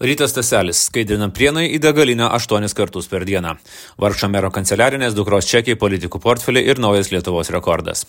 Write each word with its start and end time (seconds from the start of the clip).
Rytas 0.00 0.32
Taselis 0.32 0.78
skaidrina 0.86 1.26
prienai 1.28 1.66
į 1.74 1.78
degalinę 1.84 2.30
aštuonis 2.32 2.72
kartus 2.72 3.04
per 3.12 3.26
dieną. 3.28 3.50
Vargšo 4.00 4.30
mero 4.32 4.48
kanceliarinės 4.48 5.12
dukros 5.12 5.44
čekiai, 5.44 5.76
politikų 5.76 6.22
portfeliai 6.24 6.70
ir 6.72 6.80
naujas 6.80 7.10
Lietuvos 7.12 7.52
rekordas. 7.52 8.06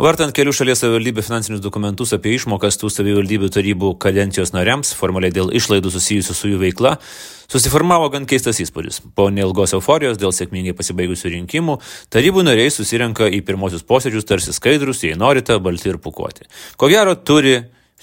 Vartant 0.00 0.32
kelių 0.32 0.54
šalies 0.56 0.80
savivaldybių 0.80 1.26
finansinius 1.26 1.60
dokumentus 1.60 2.16
apie 2.16 2.32
išmokas 2.38 2.80
tų 2.80 2.88
savivaldybių 2.94 3.52
tarybų 3.52 3.92
kadencijos 4.00 4.54
nariams, 4.56 4.94
formaliai 4.96 5.36
dėl 5.36 5.52
išlaidų 5.52 5.92
susijusių 5.98 6.40
su 6.40 6.54
jų 6.54 6.64
veikla, 6.64 6.96
susiformavo 7.52 8.08
gan 8.16 8.24
keistas 8.24 8.64
įspūdis. 8.64 9.04
Po 9.12 9.28
neilgos 9.28 9.76
euforijos 9.76 10.16
dėl 10.16 10.32
sėkmingai 10.32 10.72
pasibaigusių 10.80 11.36
rinkimų, 11.36 11.80
tarybų 12.16 12.48
nariai 12.48 12.72
susirenka 12.72 13.28
į 13.28 13.44
pirmosius 13.44 13.84
posėdžius 13.84 14.32
tarsi 14.32 14.56
skaidrus, 14.56 15.04
jei 15.04 15.20
norite, 15.20 15.60
balti 15.60 15.92
ir 15.92 16.00
pukuoti. 16.00 16.48
Ko 16.80 16.88
gero 16.88 17.12
turi 17.20 17.58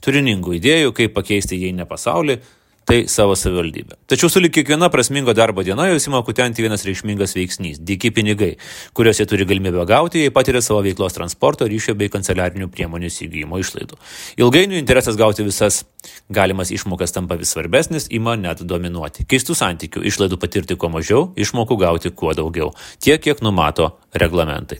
turiningų 0.05 0.59
idėjų, 0.61 0.93
kaip 0.93 1.17
pakeisti 1.17 1.57
jei 1.65 1.73
ne 1.73 1.89
pasaulį, 1.89 2.43
tai 2.85 3.03
savo 3.07 3.35
savivaldybę. 3.35 3.95
Tačiau 4.07 4.29
sulik 4.29 4.53
kiekviena 4.57 4.89
prasmingo 4.91 5.33
darbo 5.33 5.63
diena 5.63 5.87
jūs 5.89 6.07
ima 6.09 6.23
kutenti 6.25 6.63
vienas 6.65 6.83
reikšmingas 6.87 7.35
veiksnys- 7.37 7.79
diki 7.89 8.11
pinigai, 8.11 8.57
kuriuos 8.93 9.19
jie 9.19 9.25
turi 9.25 9.45
galimybę 9.45 9.85
gauti, 9.87 10.19
jei 10.19 10.29
patiria 10.29 10.61
savo 10.61 10.81
veiklos 10.83 11.13
transporto, 11.13 11.65
ryšio 11.65 11.95
bei 11.95 12.09
kanceliarinių 12.09 12.67
priemonių 12.67 13.07
įsigijimo 13.07 13.59
išlaidų. 13.59 13.95
Ilgainiui 14.37 14.79
interesas 14.79 15.15
gauti 15.15 15.43
visas 15.43 15.83
galimas 16.29 16.71
išmokas 16.71 17.11
tampa 17.11 17.35
vis 17.35 17.53
svarbesnis, 17.53 18.07
ima 18.09 18.35
net 18.35 18.61
dominuoti. 18.61 19.25
Keistų 19.25 19.55
santykių- 19.57 20.03
išlaidų 20.09 20.37
patirti 20.37 20.75
kuo 20.75 20.89
mažiau, 20.89 21.33
išmokų 21.35 21.79
gauti 21.79 22.09
kuo 22.09 22.33
daugiau. 22.33 22.73
Tiek, 22.99 23.21
kiek 23.21 23.41
numato 23.41 23.91
reglamentai. 24.13 24.77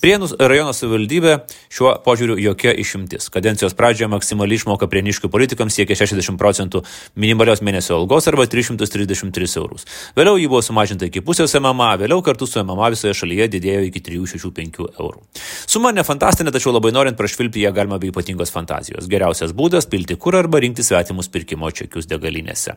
Prienus 0.00 0.34
rajono 0.38 0.72
savivaldybė 0.76 1.38
šiuo 1.72 1.94
požiūriu 2.04 2.36
jokia 2.40 2.74
išimtis. 2.76 3.30
Kadencijos 3.32 3.74
pradžioje 3.74 4.10
maksimali 4.12 4.58
išmoka 4.58 4.88
prieniškių 4.90 5.30
politikams 5.32 5.76
siekia 5.78 5.96
60 5.96 6.36
procentų 6.40 6.84
minimalios 7.16 7.62
mėnesio 7.64 7.96
algos 7.96 8.28
arba 8.28 8.46
333 8.50 9.56
eurus. 9.60 9.86
Vėliau 10.16 10.36
jį 10.40 10.50
buvo 10.52 10.60
sumažinta 10.64 11.08
iki 11.08 11.22
pusės 11.24 11.56
MMA, 11.56 11.94
vėliau 12.04 12.20
kartu 12.24 12.46
su 12.46 12.60
MMA 12.60 12.90
visoje 12.94 13.14
šalyje 13.16 13.48
didėjo 13.56 13.86
iki 13.88 14.04
365 14.04 14.82
eurų. 15.00 15.22
Suma 15.66 15.92
ne 15.94 16.04
fantastinė, 16.04 16.52
tačiau 16.54 16.74
labai 16.74 16.92
norint 16.94 17.18
prašvilpti 17.18 17.64
ją 17.64 17.72
galima 17.74 17.98
be 17.98 18.10
ypatingos 18.12 18.52
fantazijos. 18.52 19.08
Geriausias 19.08 19.56
būdas- 19.56 19.88
pilti 19.92 20.18
kur 20.20 20.36
arba 20.36 20.60
rinkti 20.64 20.86
svetimus 20.86 21.30
pirkimo 21.32 21.70
čekius 21.70 22.10
degalinėse. 22.10 22.76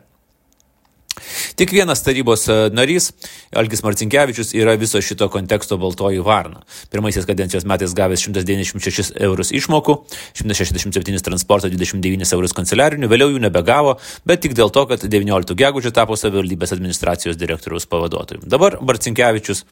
Tik 1.58 1.72
vienas 1.74 2.02
tarybos 2.04 2.46
e, 2.48 2.56
narys, 2.74 3.10
Algis 3.56 3.82
Marcinkievičius, 3.82 4.52
yra 4.56 4.76
viso 4.78 5.00
šito 5.02 5.28
konteksto 5.32 5.78
baltoji 5.80 6.22
varna. 6.24 6.62
Pirmaisiais 6.92 7.26
kadencijos 7.28 7.66
metais 7.68 7.94
gavęs 7.98 8.22
196 8.26 9.16
eurus 9.26 9.52
išmokų, 9.56 9.96
167 10.38 11.24
transporto, 11.24 11.70
29 11.72 12.34
eurus 12.36 12.54
kanceliarinių, 12.56 13.10
vėliau 13.10 13.34
jų 13.34 13.42
nebegavo, 13.48 13.96
bet 14.28 14.44
tik 14.46 14.56
dėl 14.58 14.72
to, 14.74 14.86
kad 14.90 15.04
19 15.04 15.58
gegužė 15.58 15.94
tapo 15.94 16.18
savivaldybės 16.18 16.76
administracijos 16.76 17.40
direktoriaus 17.40 17.88
pavaduotoju. 17.90 18.46
Dabar 18.46 18.78
Marcinkievičius 18.84 19.64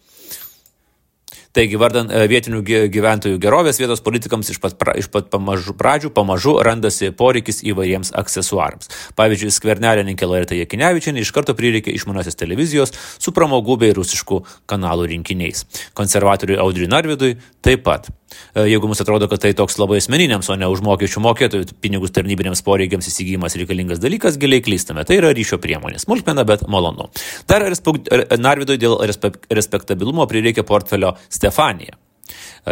Taigi, 1.57 1.79
vardant 1.81 2.11
e, 2.12 2.25
vietinių 2.29 2.59
gyventojų 2.93 3.39
gerovės 3.41 3.79
vietos 3.81 4.03
politikams 4.05 4.51
iš 4.53 4.59
pat, 4.61 4.75
pra, 4.77 4.93
iš 5.01 5.09
pat 5.12 5.31
pamažu, 5.33 5.73
pradžių 5.79 6.11
pamažu 6.17 6.53
randasi 6.61 7.09
poreikis 7.17 7.62
įvairiems 7.65 8.12
aksesuarams. 8.21 8.91
Pavyzdžiui, 9.17 9.55
skvernelininkė 9.57 10.29
Loreta 10.29 10.59
Jekinevičianė 10.59 11.25
iš 11.25 11.33
karto 11.33 11.57
prireikė 11.57 11.95
išmaniosios 11.97 12.37
televizijos 12.37 12.93
su 13.17 13.33
pramogų 13.33 13.79
bei 13.87 13.97
rusiškų 13.97 14.43
kanalų 14.69 15.09
rinkiniais. 15.15 15.65
Konservatoriui 15.97 16.61
Audriui 16.61 16.93
Narvidui 16.93 17.39
taip 17.65 17.87
pat. 17.89 18.12
E, 18.55 18.65
jeigu 18.71 18.89
mums 18.89 19.03
atrodo, 19.03 19.29
kad 19.31 19.43
tai 19.43 19.53
toks 19.57 19.79
labai 19.81 20.01
asmeniniams, 20.03 20.49
o 20.51 20.57
ne 20.59 20.69
už 20.71 20.83
mokesčių 20.87 21.23
mokėtojų 21.27 21.77
pinigus 21.85 22.15
tarnybiniams 22.17 22.65
poreikiams 22.67 23.11
įsigijimas 23.11 23.59
reikalingas 23.59 24.03
dalykas, 24.03 24.41
giliai 24.43 24.65
klystame. 24.65 25.05
Tai 25.07 25.21
yra 25.21 25.35
ryšio 25.37 25.61
priemonė. 25.63 26.01
Smulkmena, 26.03 26.47
bet 26.49 26.67
malonu. 26.71 27.11
Dar 27.51 27.67
Narvidui 27.67 28.81
dėl 28.81 28.99
respektabilumo 29.07 30.27
prireikė 30.31 30.67
portfelio 30.67 31.17
Stefanija. 31.33 31.99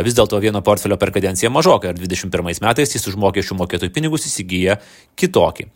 Vis 0.05 0.17
dėlto 0.17 0.41
vieno 0.43 0.63
portfelio 0.67 0.99
per 1.01 1.13
kadenciją 1.15 1.51
mažokai, 1.55 1.93
ir 1.93 2.01
21 2.01 2.63
metais 2.65 2.95
jis 2.97 3.07
už 3.11 3.19
mokesčių 3.21 3.57
mokėtojų 3.61 3.95
pinigus 3.95 4.27
įsigyja 4.29 4.79
kitokį. 5.21 5.69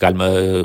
Galima 0.00 0.30
e, 0.32 0.64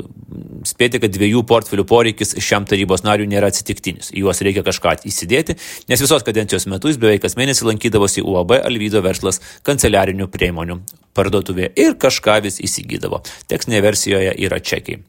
spėti, 0.68 1.02
kad 1.02 1.12
dviejų 1.12 1.44
portfelių 1.48 1.84
poreikis 1.88 2.36
šiam 2.40 2.66
tarybos 2.68 3.04
nariui 3.06 3.28
nėra 3.30 3.52
atsitiktinis. 3.52 4.10
Į 4.16 4.24
juos 4.24 4.42
reikia 4.44 4.64
kažką 4.66 4.96
įsidėti, 5.08 5.58
nes 5.92 6.02
visos 6.02 6.24
kadencijos 6.26 6.68
metu 6.72 6.92
jis 6.92 7.00
beveik 7.02 7.24
kas 7.26 7.36
mėnesį 7.40 7.68
lankydavosi 7.68 8.24
UAB 8.24 8.56
Alvydo 8.62 9.04
verslas 9.04 9.42
kanceliarinių 9.68 10.30
priemonių 10.32 10.80
parduotuvėje 11.16 11.74
ir 11.84 11.98
kažką 12.00 12.40
vis 12.46 12.60
įsigydavo. 12.64 13.20
Tekstinėje 13.52 13.88
versijoje 13.90 14.36
yra 14.48 14.62
čekiai. 14.64 15.02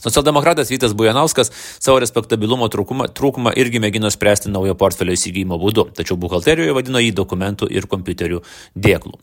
Socialdemokratas 0.00 0.70
Vytas 0.72 0.94
Bujanauskas 0.96 1.52
savo 1.78 1.98
respektabilumo 2.00 2.68
trūkumą, 2.72 3.10
trūkumą 3.16 3.52
irgi 3.60 3.82
mėgino 3.82 4.10
spręsti 4.12 4.52
naujo 4.52 4.74
portfelio 4.78 5.14
įsigijimo 5.16 5.58
būdu, 5.60 5.90
tačiau 5.96 6.16
buhalterijoje 6.20 6.74
vadino 6.76 7.02
jį 7.02 7.12
dokumentų 7.16 7.68
ir 7.72 7.88
kompiuterių 7.90 8.40
dėklų. 8.74 9.16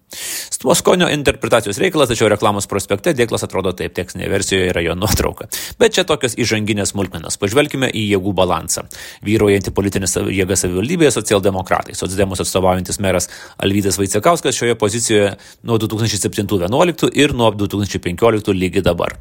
Tuo 0.58 0.74
skonio 0.74 1.08
interpretacijos 1.14 1.78
reikalas, 1.82 2.10
tačiau 2.10 2.32
reklamos 2.34 2.66
prospekte 2.70 3.14
dėklas 3.14 3.46
atrodo 3.46 3.74
taip, 3.78 3.94
tekstinėje 3.98 4.32
versijoje 4.32 4.72
yra 4.72 4.82
jo 4.86 4.96
nuotrauka. 4.98 5.50
Bet 5.80 5.94
čia 5.98 6.06
tokios 6.08 6.34
įžanginės 6.40 6.96
smulkmenos. 6.96 7.38
Pažvelkime 7.42 7.90
į 7.94 8.08
jėgų 8.16 8.34
balansą. 8.38 8.88
Vyraujanti 9.26 9.74
politinė 9.78 10.10
jėga 10.34 10.58
savivaldybėje 10.58 11.14
socialdemokratai. 11.20 11.96
Socdemus 11.98 12.42
atstovaujantis 12.44 13.02
meras 13.06 13.30
Alvydas 13.62 14.02
Vaicekauskas 14.02 14.58
šioje 14.58 14.78
pozicijoje 14.82 15.34
nuo 15.64 15.78
2007-2011 15.86 17.14
ir 17.14 17.38
nuo 17.38 17.54
2015 17.54 18.58
lygiai 18.58 18.86
dabar. 18.90 19.18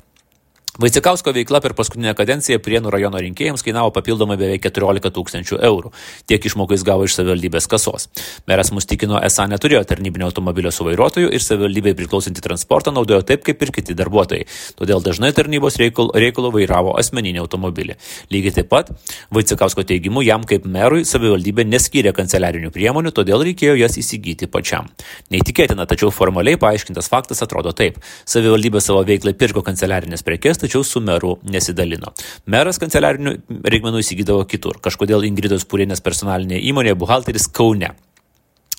Vaicikausko 0.76 1.32
veikla 1.32 1.62
per 1.64 1.72
paskutinę 1.72 2.12
kadenciją 2.12 2.59
Prienų 2.60 2.91
rajono 2.92 3.16
rinkėjams 3.25 3.62
kainavo 3.64 3.88
papildomai 3.97 4.34
beveik 4.37 4.60
14 4.66 5.09
tūkstančių 5.16 5.56
eurų. 5.64 5.88
Tiek 6.28 6.44
išmokų 6.50 6.76
jis 6.76 6.82
gavo 6.84 7.06
iš 7.09 7.14
savivaldybės 7.16 7.64
kasos. 7.72 8.10
Meras 8.44 8.69
mus 8.76 8.84
tikino, 8.84 9.16
esą 9.25 9.47
neturėjo 9.48 9.81
tarnybinio 9.88 10.26
automobilio 10.28 10.69
su 10.69 10.84
vairuotoju 10.84 11.31
ir 11.32 11.41
savivaldybei 11.41 11.94
priklausantį 11.97 12.44
transportą 12.44 12.92
naudojo 12.92 13.22
taip, 13.25 13.47
kaip 13.47 13.64
ir 13.64 13.72
kiti 13.72 13.97
darbuotojai. 13.97 14.44
Todėl 14.76 15.00
dažnai 15.00 15.31
tarnybos 15.38 15.78
reikalo, 15.81 16.12
reikalo 16.12 16.50
vairavo 16.53 16.93
asmeninį 17.00 17.41
automobilį. 17.47 17.97
Lygiai 18.37 18.58
taip 18.58 18.69
pat 18.69 18.93
Vaicikausko 19.32 19.87
teigimu, 19.88 20.26
jam 20.28 20.44
kaip 20.44 20.69
merui 20.69 21.06
savivaldybė 21.08 21.64
neskyrė 21.70 22.12
kanceliarinių 22.20 22.75
priemonių, 22.76 23.14
todėl 23.16 23.47
reikėjo 23.48 23.78
jas 23.81 23.97
įsigyti 23.97 24.44
pačiam. 24.53 24.93
Neįtikėtina, 25.32 25.88
tačiau 25.88 26.12
formaliai 26.12 26.60
paaiškintas 26.60 27.08
faktas 27.08 27.41
atrodo 27.48 27.72
taip. 27.72 27.97
Savivaldybė 28.28 28.84
savo 28.84 29.00
veiklai 29.08 29.32
pirko 29.38 29.64
kanceliarinės 29.64 30.26
prekes, 30.26 30.66
tačiau 30.66 30.84
su 30.84 31.00
meru 31.00 31.37
nesidalino. 31.49 32.12
Meras 32.50 32.81
kanceliarinių 32.82 33.37
reikmenų 33.65 34.03
įsigydavo 34.04 34.44
kitur. 34.50 34.81
Kažkodėl 34.84 35.25
Ingridos 35.28 35.65
Purienės 35.71 36.04
personalinė 36.04 36.60
įmonė 36.71 36.97
buhalteris 36.99 37.49
Kaune. 37.49 37.94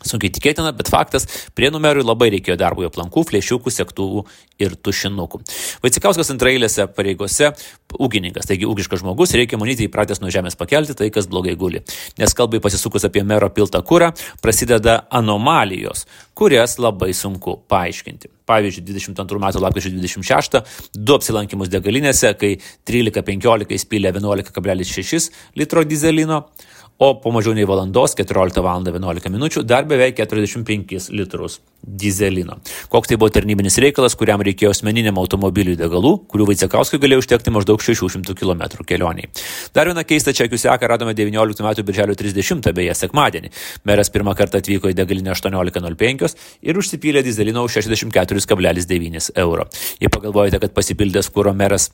Sunkiai 0.05 0.29
tikėtina, 0.29 0.69
bet 0.77 0.91
faktas, 0.93 1.25
prie 1.57 1.71
numerui 1.73 2.03
labai 2.05 2.27
reikėjo 2.35 2.53
darbo 2.61 2.83
aplankų, 2.85 3.23
flėšiukų, 3.31 3.71
sektuvų 3.73 4.21
ir 4.61 4.75
tušinukų. 4.77 5.39
Vaicikauskas 5.81 6.29
antrailėse 6.35 6.85
pareigose 6.93 7.49
ūkininkas, 7.97 8.45
taigi 8.45 8.69
ūkiškas 8.69 9.01
žmogus, 9.01 9.33
reikia 9.33 9.57
manyti 9.57 9.87
įpratęs 9.87 10.21
nuo 10.21 10.29
žemės 10.33 10.59
pakelti 10.59 10.93
tai, 10.99 11.09
kas 11.13 11.25
blogai 11.31 11.55
guli. 11.57 11.81
Nes 12.21 12.37
kalbai 12.37 12.61
pasisukus 12.61 13.09
apie 13.09 13.25
mero 13.25 13.49
piltą 13.49 13.81
kūrą, 13.81 14.11
prasideda 14.43 14.99
anomalijos, 15.09 16.05
kurias 16.37 16.77
labai 16.77 17.09
sunku 17.17 17.57
paaiškinti. 17.65 18.29
Pavyzdžiui, 18.47 18.85
22 18.93 19.41
metų 19.43 19.65
lapkričio 19.65 19.91
26 19.97 20.61
du 20.93 21.17
apsilankimus 21.17 21.73
degalinėse, 21.73 22.35
kai 22.37 22.53
13.15 22.87 23.73
įspylė 23.81 24.13
11,6 24.13 25.31
litro 25.57 25.83
dizelino, 25.89 26.45
o 26.97 27.13
po 27.21 27.31
mažiau 27.31 27.53
nei 27.53 27.65
valandos 27.65 28.15
14 28.17 28.61
val. 28.63 28.83
11 28.87 29.29
min. 29.29 29.49
dar 29.65 29.85
beveik 29.85 30.15
45 30.17 31.09
litrus 31.11 31.59
dizelino. 31.81 32.57
Koks 32.89 33.07
tai 33.07 33.17
buvo 33.17 33.29
tarnybinis 33.31 33.77
reikalas, 33.81 34.15
kuriam 34.17 34.41
reikėjo 34.43 34.71
asmeniniam 34.73 35.17
automobiliui 35.21 35.77
degalų, 35.79 36.13
kurių 36.31 36.47
Vaicekauskui 36.49 36.99
galėjo 36.99 37.21
užtekti 37.23 37.53
maždaug 37.53 37.81
600 37.81 38.35
km 38.37 38.63
kelioniai. 38.87 39.29
Dar 39.73 39.89
vieną 39.91 40.03
keistą 40.07 40.33
čekių 40.35 40.59
seką 40.61 40.89
radome 40.89 41.13
19 41.17 41.63
metų 41.65 41.85
birželio 41.87 42.17
30 42.17 42.73
beje 42.73 42.97
sekmadienį. 42.97 43.53
Meras 43.87 44.11
pirmą 44.13 44.35
kartą 44.37 44.61
atvyko 44.61 44.91
į 44.91 44.97
degalinę 44.97 45.35
18.05 45.35 46.35
ir 46.67 46.81
užsipylė 46.81 47.23
dizelino 47.23 47.63
už 47.67 47.79
64,9 47.79 49.31
euro. 49.37 49.69
Jei 50.01 50.11
pagalvojate, 50.11 50.59
kad 50.65 50.75
pasipildęs 50.75 51.31
kūro 51.33 51.53
meras 51.55 51.91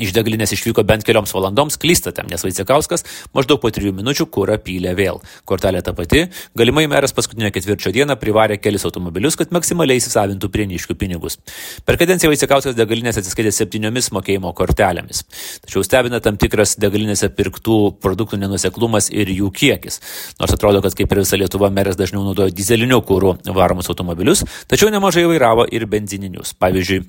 Iš 0.00 0.14
degalinės 0.16 0.54
išvyko 0.56 0.86
bent 0.88 1.04
kelioms 1.04 1.34
valandoms, 1.36 1.76
klystate, 1.76 2.22
nes 2.24 2.40
Vaicekauskas 2.40 3.04
maždaug 3.36 3.58
po 3.60 3.68
trijų 3.68 3.92
minučių 3.98 4.24
kurą 4.32 4.56
pylė 4.64 4.94
vėl. 4.96 5.20
Kortelė 5.48 5.82
ta 5.84 5.92
pati, 5.96 6.22
galimai 6.56 6.86
meras 6.88 7.12
paskutinio 7.12 7.50
ketvirčio 7.52 7.92
dieną 7.92 8.16
privarė 8.20 8.56
kelis 8.56 8.86
automobilius, 8.88 9.36
kad 9.36 9.52
maksimaliai 9.52 10.00
įsisavintų 10.00 10.48
prieniškių 10.54 10.96
pinigus. 10.96 11.36
Per 11.84 12.00
kadenciją 12.00 12.32
Vaicekauskas 12.32 12.78
degalinės 12.78 13.20
atsiskaitė 13.20 13.52
septyniomis 13.52 14.08
mokėjimo 14.16 14.54
kortelėmis. 14.56 15.26
Tačiau 15.66 15.84
stebina 15.84 16.22
tam 16.24 16.40
tikras 16.40 16.78
degalinėse 16.80 17.28
pirktų 17.36 17.78
produktų 18.00 18.40
nenuseklumas 18.40 19.12
ir 19.12 19.28
jų 19.28 19.52
kiekis. 19.52 20.00
Nors 20.40 20.56
atrodo, 20.56 20.80
kad 20.80 20.96
kaip 20.96 21.12
ir 21.12 21.20
visa 21.26 21.36
Lietuva 21.36 21.68
meras 21.68 22.00
dažniau 22.00 22.24
naudojo 22.24 22.54
dizelinių 22.56 23.04
kūrų 23.04 23.36
varomus 23.52 23.92
automobilius, 23.92 24.46
tačiau 24.72 24.88
nemažai 24.88 25.28
vairavo 25.28 25.68
ir 25.68 25.84
benzininius. 25.90 26.56
Pavyzdžiui, 26.56 27.04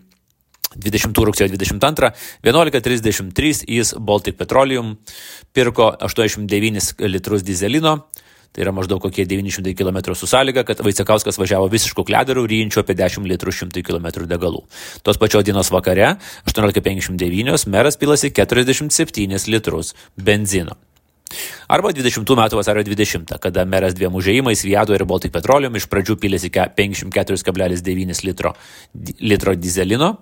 20 0.76 1.24
rugsėjo 1.30 1.52
22, 1.54 2.12
11.33 2.46 3.64
jis 3.68 3.94
Baltic 4.00 4.38
Petroleum 4.40 4.96
pirko 5.54 5.92
89 6.02 6.94
litrus 7.08 7.46
dizelino, 7.46 7.98
tai 8.54 8.66
yra 8.66 8.74
maždaug 8.76 9.02
kokie 9.02 9.26
900 9.26 9.74
km 9.78 10.14
su 10.14 10.30
sąlyga, 10.30 10.64
kad 10.68 10.84
Vaicekauskas 10.86 11.40
važiavo 11.42 11.68
visiškų 11.74 12.06
klederių, 12.10 12.46
ryjančių 12.50 12.84
apie 12.84 12.96
10 13.00 13.30
litrų 13.34 13.54
100 13.64 13.84
km 13.86 14.10
degalų. 14.30 14.64
Tos 15.04 15.18
pačios 15.22 15.46
dienos 15.48 15.74
vakare, 15.74 16.16
18.59, 16.50 17.68
meras 17.74 17.98
pilasi 17.98 18.34
47 18.34 19.50
litrus 19.50 19.94
benzino. 20.18 20.78
Arba 21.72 21.90
20 21.96 22.36
metų 22.38 22.60
vasario 22.60 22.84
20, 22.86 23.34
kada 23.42 23.66
meras 23.66 23.96
dviem 23.98 24.14
užėjimais 24.14 24.62
Viado 24.68 24.94
ir 24.94 25.06
Baltic 25.10 25.34
Petroleum 25.34 25.74
iš 25.80 25.88
pradžių 25.90 26.20
pilėsi 26.22 26.52
54,9 26.54 28.24
litro, 28.28 28.54
litro 29.24 29.56
dizelino, 29.58 30.14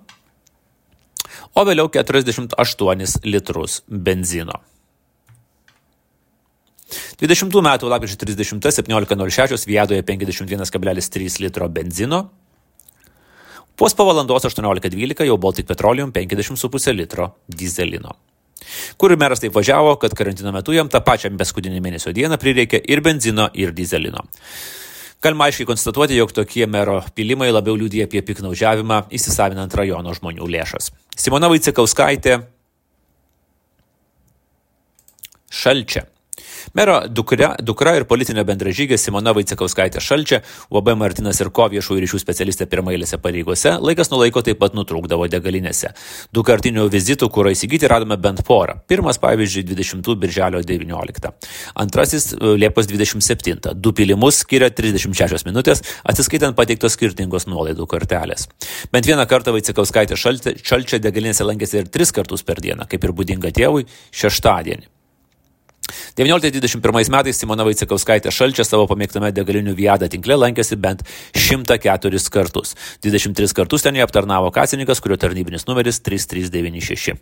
o 1.54 1.64
vėliau 1.68 1.90
48 1.92 3.24
litrus 3.28 3.82
benzino. 3.88 4.60
20 7.22 7.62
metų 7.64 7.88
lapkričio 7.88 8.18
30 8.20 8.68
17.06 8.68 9.66
Viadoje 9.68 10.02
51,3 10.02 11.40
litro 11.40 11.68
benzino. 11.68 12.24
Pos 13.76 13.94
po 13.96 14.04
valandos 14.04 14.44
18.12 14.44 15.24
jau 15.26 15.38
Baltic 15.38 15.66
Petroleum 15.66 16.12
50,5 16.12 16.92
litro 16.94 17.32
dizelino. 17.48 18.16
Kur 18.96 19.16
meras 19.18 19.40
taip 19.42 19.54
važiavo, 19.56 19.96
kad 19.98 20.14
karantino 20.14 20.52
metu 20.54 20.74
jam 20.76 20.90
tą 20.92 21.00
pačią 21.04 21.32
beskudinį 21.38 21.80
mėnesio 21.82 22.12
dieną 22.14 22.38
prireikė 22.38 22.82
ir 22.84 23.02
benzino, 23.02 23.48
ir 23.54 23.72
dizelino. 23.74 24.22
Galima 25.22 25.46
aiškiai 25.46 25.68
konstatuoti, 25.68 26.16
jog 26.18 26.32
tokie 26.34 26.66
mero 26.66 26.96
pilimai 27.14 27.52
labiau 27.52 27.76
liūdė 27.78 28.02
apie 28.08 28.24
piknaudžiavimą 28.26 29.04
įsisavinant 29.14 29.74
rajono 29.78 30.14
žmonių 30.18 30.48
lėšas. 30.50 30.90
Simona 31.14 31.50
Vaicekauskaitė 31.52 32.40
Šalčia 35.52 36.08
Mero 36.74 36.98
dukra, 37.08 37.52
dukra 37.60 37.96
ir 37.98 38.06
politinė 38.08 38.44
bendražygė 38.48 38.98
Simona 39.00 39.34
Vaicekauskaitė 39.36 40.02
Šalčia, 40.02 40.42
UAB 40.72 40.92
Martinas 40.98 41.40
ir 41.42 41.50
Ko 41.54 41.66
viešųjų 41.72 42.04
ryšių 42.04 42.20
specialistė 42.22 42.66
pirmailėse 42.70 43.18
pareigose, 43.22 43.74
laikas 43.82 44.12
nuo 44.12 44.22
laiko 44.22 44.42
taip 44.44 44.60
pat 44.62 44.76
nutrūkdavo 44.78 45.28
degalinėse. 45.32 45.92
Du 46.32 46.44
kartinių 46.46 46.86
vizitų, 46.92 47.28
kur 47.32 47.50
įsigyti 47.50 47.90
radome 47.90 48.16
bent 48.22 48.44
porą. 48.46 48.78
Pirmas, 48.88 49.20
pavyzdžiui, 49.22 49.66
20 49.72 50.14
birželio 50.22 50.62
19. 50.66 51.32
Antrasis 51.82 52.32
e, 52.32 52.54
Liepos 52.60 52.88
27. 52.90 53.74
Du 53.74 53.92
pilimus 53.96 54.42
skiria 54.44 54.70
36 54.70 55.46
minutės, 55.48 55.84
atsiskaitant 56.08 56.56
pateiktos 56.58 56.96
skirtingos 56.96 57.48
nuolaidų 57.50 57.88
kortelės. 57.90 58.48
Bent 58.94 59.08
vieną 59.08 59.26
kartą 59.30 59.54
Vaicekauskaitė 59.56 60.18
Šalčia 60.18 61.02
degalinėse 61.02 61.46
lankėsi 61.46 61.82
ir 61.82 61.92
tris 61.92 62.14
kartus 62.14 62.46
per 62.46 62.62
dieną, 62.62 62.88
kaip 62.90 63.04
ir 63.04 63.14
būdinga 63.16 63.52
tėvui, 63.54 63.86
šeštadienį. 64.14 65.01
1921 66.18 67.12
metais 67.12 67.38
Simona 67.38 67.64
Vaicekauskaitė 67.66 68.32
Šalčia 68.34 68.64
savo 68.66 68.86
pamėgtame 68.90 69.32
degalinių 69.34 69.74
Viada 69.78 70.08
tinkle 70.12 70.36
lankėsi 70.38 70.76
bent 70.80 71.04
104 71.34 72.20
kartus. 72.32 72.74
23 73.04 73.54
kartus 73.56 73.84
ten 73.84 73.96
jį 73.96 74.04
aptarnavo 74.06 74.50
kasininkas, 74.54 75.00
kurio 75.02 75.18
tarnybinis 75.20 75.66
numeris 75.68 76.00
3396. 76.04 77.16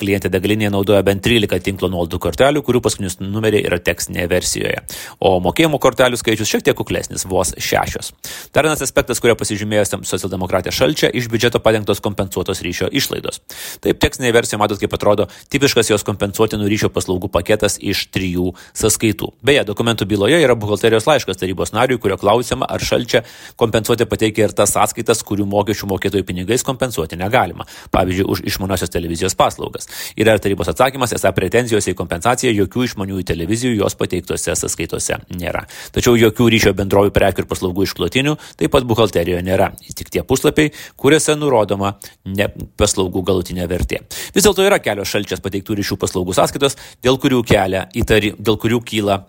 Klientė 0.00 0.30
degalinėje 0.32 0.72
naudoja 0.74 1.02
bent 1.06 1.24
13 1.24 1.62
tinklo 1.64 1.90
nuolaidų 1.92 2.20
kortelių, 2.22 2.62
kurių 2.66 2.82
paskutinius 2.84 3.18
numeriai 3.22 3.64
yra 3.66 3.78
tekstinėje 3.82 4.30
versijoje. 4.30 4.82
O 5.20 5.36
mokėjimų 5.44 5.80
kortelių 5.82 6.20
skaičius 6.20 6.50
šiek 6.50 6.66
tiek 6.66 6.78
kuklesnis- 6.78 7.26
vos 7.32 7.54
šešios. 7.58 8.12
Dar 8.54 8.64
vienas 8.64 8.82
aspektas, 8.82 9.20
kurio 9.20 9.34
pasižymėjo 9.34 10.04
socialdemokratė 10.04 10.72
Šalčia- 10.72 11.10
iš 11.18 11.28
biudžeto 11.28 11.60
padengtos 11.60 12.00
kompensuotos 12.00 12.62
ryšio 12.62 12.90
išlaidos. 12.90 13.40
Taip, 13.80 13.98
tekstinėje 13.98 14.32
versijoje 14.32 14.60
matot, 14.60 14.78
kaip 14.78 14.92
atrodo 14.92 15.28
tipiškas 15.50 15.90
jos 15.90 16.04
kompensuotinų 16.04 16.68
ryšio 16.68 16.88
paslaugų 16.88 17.30
paketas 17.30 17.78
iš 17.80 18.08
trijų 18.14 18.52
sąskaitų. 18.76 19.30
Beje, 19.44 19.64
dokumentų 19.68 20.06
byloje 20.10 20.40
yra 20.44 20.56
buhalterijos 20.58 21.08
laiškas 21.08 21.40
tarybos 21.40 21.74
nariui, 21.74 21.98
kurio 22.02 22.18
klausima, 22.20 22.68
ar 22.70 22.82
šalčia 22.82 23.24
kompensuoti 23.60 24.06
pateikia 24.10 24.48
ir 24.48 24.56
tas 24.56 24.74
sąskaitas, 24.74 25.22
kurių 25.26 25.46
mokesčių 25.50 25.90
mokėtojų 25.90 26.26
pinigais 26.28 26.64
kompensuoti 26.66 27.18
negalima. 27.20 27.66
Pavyzdžiui, 27.94 28.28
už 28.30 28.44
išmaniosios 28.50 28.92
televizijos 28.94 29.36
paslaugas. 29.38 29.88
Ir 30.16 30.30
ar 30.30 30.40
tarybos 30.42 30.70
atsakymas, 30.72 31.14
esą 31.16 31.32
pretenzijos 31.36 31.88
į 31.90 31.96
kompensaciją 31.98 32.54
jokių 32.62 32.86
išmaniųjų 32.88 33.26
televizijų 33.30 33.78
jos 33.80 33.98
pateiktose 33.98 34.54
sąskaitose 34.58 35.20
nėra. 35.38 35.64
Tačiau 35.94 36.16
jokių 36.18 36.48
ryšio 36.54 36.74
bendrovių 36.78 37.14
prekių 37.14 37.44
ir 37.44 37.50
paslaugų 37.50 37.86
išklotinių 37.88 38.36
taip 38.60 38.74
pat 38.74 38.86
buhalterijoje 38.88 39.42
nėra. 39.46 39.70
Tik 39.94 40.10
tie 40.14 40.22
puslapiai, 40.26 40.72
kuriuose 41.00 41.36
nurodoma 41.38 41.94
ne 42.24 42.48
paslaugų 42.78 43.24
galutinė 43.26 43.68
vertė. 43.70 44.02
Vis 44.34 44.46
dėlto 44.46 44.64
yra 44.66 44.80
kelios 44.82 45.10
šalčias 45.10 45.42
pateiktų 45.44 45.78
ryšių 45.80 45.98
paslaugų 46.00 46.36
sąskaitos, 46.36 46.78
dėl 47.04 47.18
kurių 47.22 47.42
kelia 47.46 47.84
įtari, 48.04 48.34
dėl 48.38 48.60
kurių 48.60 48.82
kyla 48.84 49.22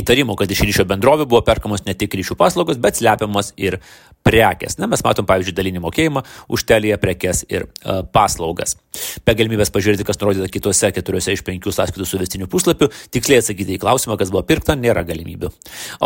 įtarimų, 0.00 0.36
kad 0.38 0.50
iš 0.50 0.64
ryšio 0.68 0.86
bendrovių 0.90 1.28
buvo 1.30 1.42
perkamos 1.46 1.84
ne 1.86 1.94
tik 1.98 2.16
ryšių 2.18 2.36
paslaugos, 2.40 2.80
bet 2.82 2.98
slepiamas 3.00 3.52
ir 3.60 3.78
prekes. 4.24 4.78
Na, 4.80 4.88
mes 4.90 5.02
matom, 5.04 5.26
pavyzdžiui, 5.28 5.54
dalinį 5.56 5.82
mokėjimą 5.84 6.24
už 6.52 6.64
telėje 6.68 6.96
prekes 7.02 7.44
ir 7.52 7.66
uh, 7.68 8.00
paslaugas. 8.08 8.78
Be 9.26 9.34
galimybės 9.36 9.72
pažiūrėti, 9.74 10.06
kas 10.08 10.18
nurodyta 10.20 10.48
kitose 10.52 10.90
keturiose 10.96 11.34
iš 11.36 11.44
penkių 11.44 11.74
sąskaitų 11.74 12.08
suvestinių 12.08 12.48
puslapių, 12.50 12.88
tiksliai 13.14 13.42
atsakyti 13.42 13.76
į 13.76 13.82
klausimą, 13.84 14.16
kas 14.20 14.32
buvo 14.32 14.44
pirkta, 14.48 14.78
nėra 14.80 15.04
galimybių. 15.06 15.52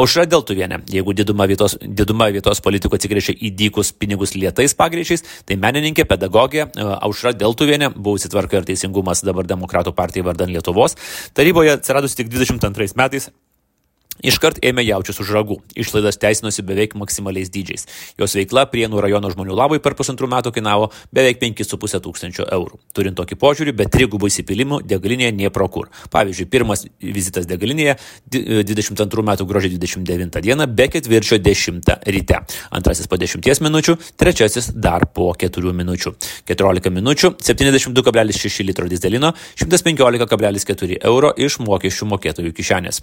Aušra 0.02 0.26
Deltuvienė, 0.31 0.82
jeigu 0.90 1.14
diduma 1.14 1.46
vietos, 1.50 1.79
diduma 1.82 2.31
vietos 2.35 2.62
politikų 2.64 2.99
atsigrėžia 2.99 3.37
į 3.38 3.52
dykus 3.62 3.94
pinigus 3.94 4.35
lietais 4.35 4.75
pagreičiais, 4.79 5.23
tai 5.46 5.58
menininkė, 5.62 6.08
pedagogė 6.11 6.64
uh, 6.67 6.96
Aušra 7.06 7.37
Deltuvienė, 7.38 7.93
buvusi 7.94 8.31
tvarka 8.32 8.58
ir 8.58 8.67
teisingumas 8.69 9.23
dabar 9.26 9.46
Demokratų 9.46 9.94
partijai 9.94 10.26
vardan 10.26 10.50
Lietuvos, 10.50 10.99
taryboje 11.38 11.79
atsiradusi 11.79 12.25
tik 12.25 12.35
22 12.35 12.99
metais 12.99 13.31
Iškart 14.23 14.59
ėmė 14.67 14.82
jaučius 14.82 15.20
už 15.23 15.31
ragų, 15.37 15.59
išlaidas 15.79 16.19
teisinosi 16.19 16.65
beveik 16.67 16.97
maksimaliais 16.99 17.50
dydžiais. 17.55 17.87
Jos 18.19 18.35
veikla 18.35 18.65
Prienų 18.70 19.03
rajono 19.05 19.31
žmonių 19.31 19.55
labui 19.55 19.79
per 19.82 19.94
pusantrų 19.99 20.29
metų 20.32 20.53
kainavo 20.56 20.88
beveik 21.15 21.38
5,5 21.43 22.00
tūkstančio 22.03 22.47
eurų. 22.56 22.81
Turint 22.97 23.19
tokį 23.19 23.38
požiūrį, 23.38 23.75
be 23.79 23.87
trigubų 23.87 24.31
įsipilimų 24.32 24.81
degalinėje 24.88 25.35
nie 25.38 25.50
pro 25.55 25.69
kur. 25.70 25.91
Pavyzdžiui, 26.11 26.49
pirmas 26.50 26.85
vizitas 26.99 27.47
degalinėje 27.47 27.94
22 28.29 29.26
metų 29.31 29.47
gruodžio 29.49 29.70
29 29.76 30.43
dieną 30.44 30.67
be 30.67 30.88
ketvirčio 30.91 31.38
10 31.43 31.93
ryte. 32.06 32.41
Antrasis 32.75 33.06
po 33.06 33.21
10 33.21 33.62
minučių, 33.64 33.97
trečiasis 34.19 34.73
dar 34.75 35.06
po 35.14 35.31
4 35.38 35.75
minučių. 35.82 36.14
14 36.50 36.91
minučių 36.99 37.32
72,6 37.38 38.67
litro 38.67 38.88
dizelino, 38.91 39.32
115,4 39.59 40.99
euro 41.04 41.33
iš 41.37 41.61
mokesčių 41.62 42.11
mokėtojų 42.16 42.52
kišenės. 42.59 43.02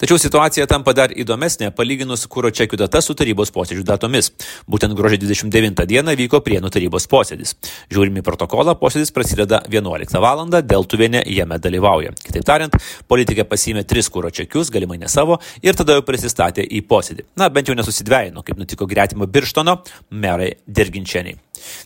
Tačiau 0.00 0.16
situacija 0.16 0.64
tampa 0.64 0.94
dar 0.96 1.12
įdomesnė 1.12 1.68
palyginus 1.76 2.22
kūro 2.32 2.48
čekių 2.56 2.78
data 2.80 3.02
su 3.04 3.12
tarybos 3.12 3.50
posėdžių 3.52 3.82
datomis. 3.84 4.30
Būtent 4.64 4.96
gruodžio 4.96 5.18
29 5.26 5.84
dieną 5.90 6.14
vyko 6.16 6.40
Prienų 6.46 6.70
tarybos 6.72 7.04
posėdis. 7.12 7.52
Žiūrimi 7.92 8.22
protokolą, 8.24 8.72
posėdis 8.80 9.12
prasideda 9.12 9.60
11 9.68 10.16
val. 10.24 10.40
dėl 10.48 10.88
tuvienė 10.88 11.20
jame 11.28 11.58
dalyvauja. 11.60 12.14
Kitaip 12.16 12.48
tariant, 12.48 12.78
politikė 13.12 13.44
pasimė 13.44 13.84
tris 13.84 14.08
kūro 14.08 14.32
čekius, 14.32 14.72
galimai 14.72 14.96
ne 14.96 15.08
savo, 15.08 15.36
ir 15.60 15.76
tada 15.76 15.98
jau 15.98 16.06
prisistatė 16.08 16.64
į 16.64 16.80
posėdį. 16.88 17.28
Na, 17.36 17.50
bent 17.52 17.68
jau 17.68 17.76
nesusidvėjino, 17.76 18.40
kaip 18.40 18.56
nutiko 18.56 18.88
gretimo 18.88 19.28
Birštono 19.28 19.82
merai 20.08 20.54
Dirginčianiai. 20.66 21.36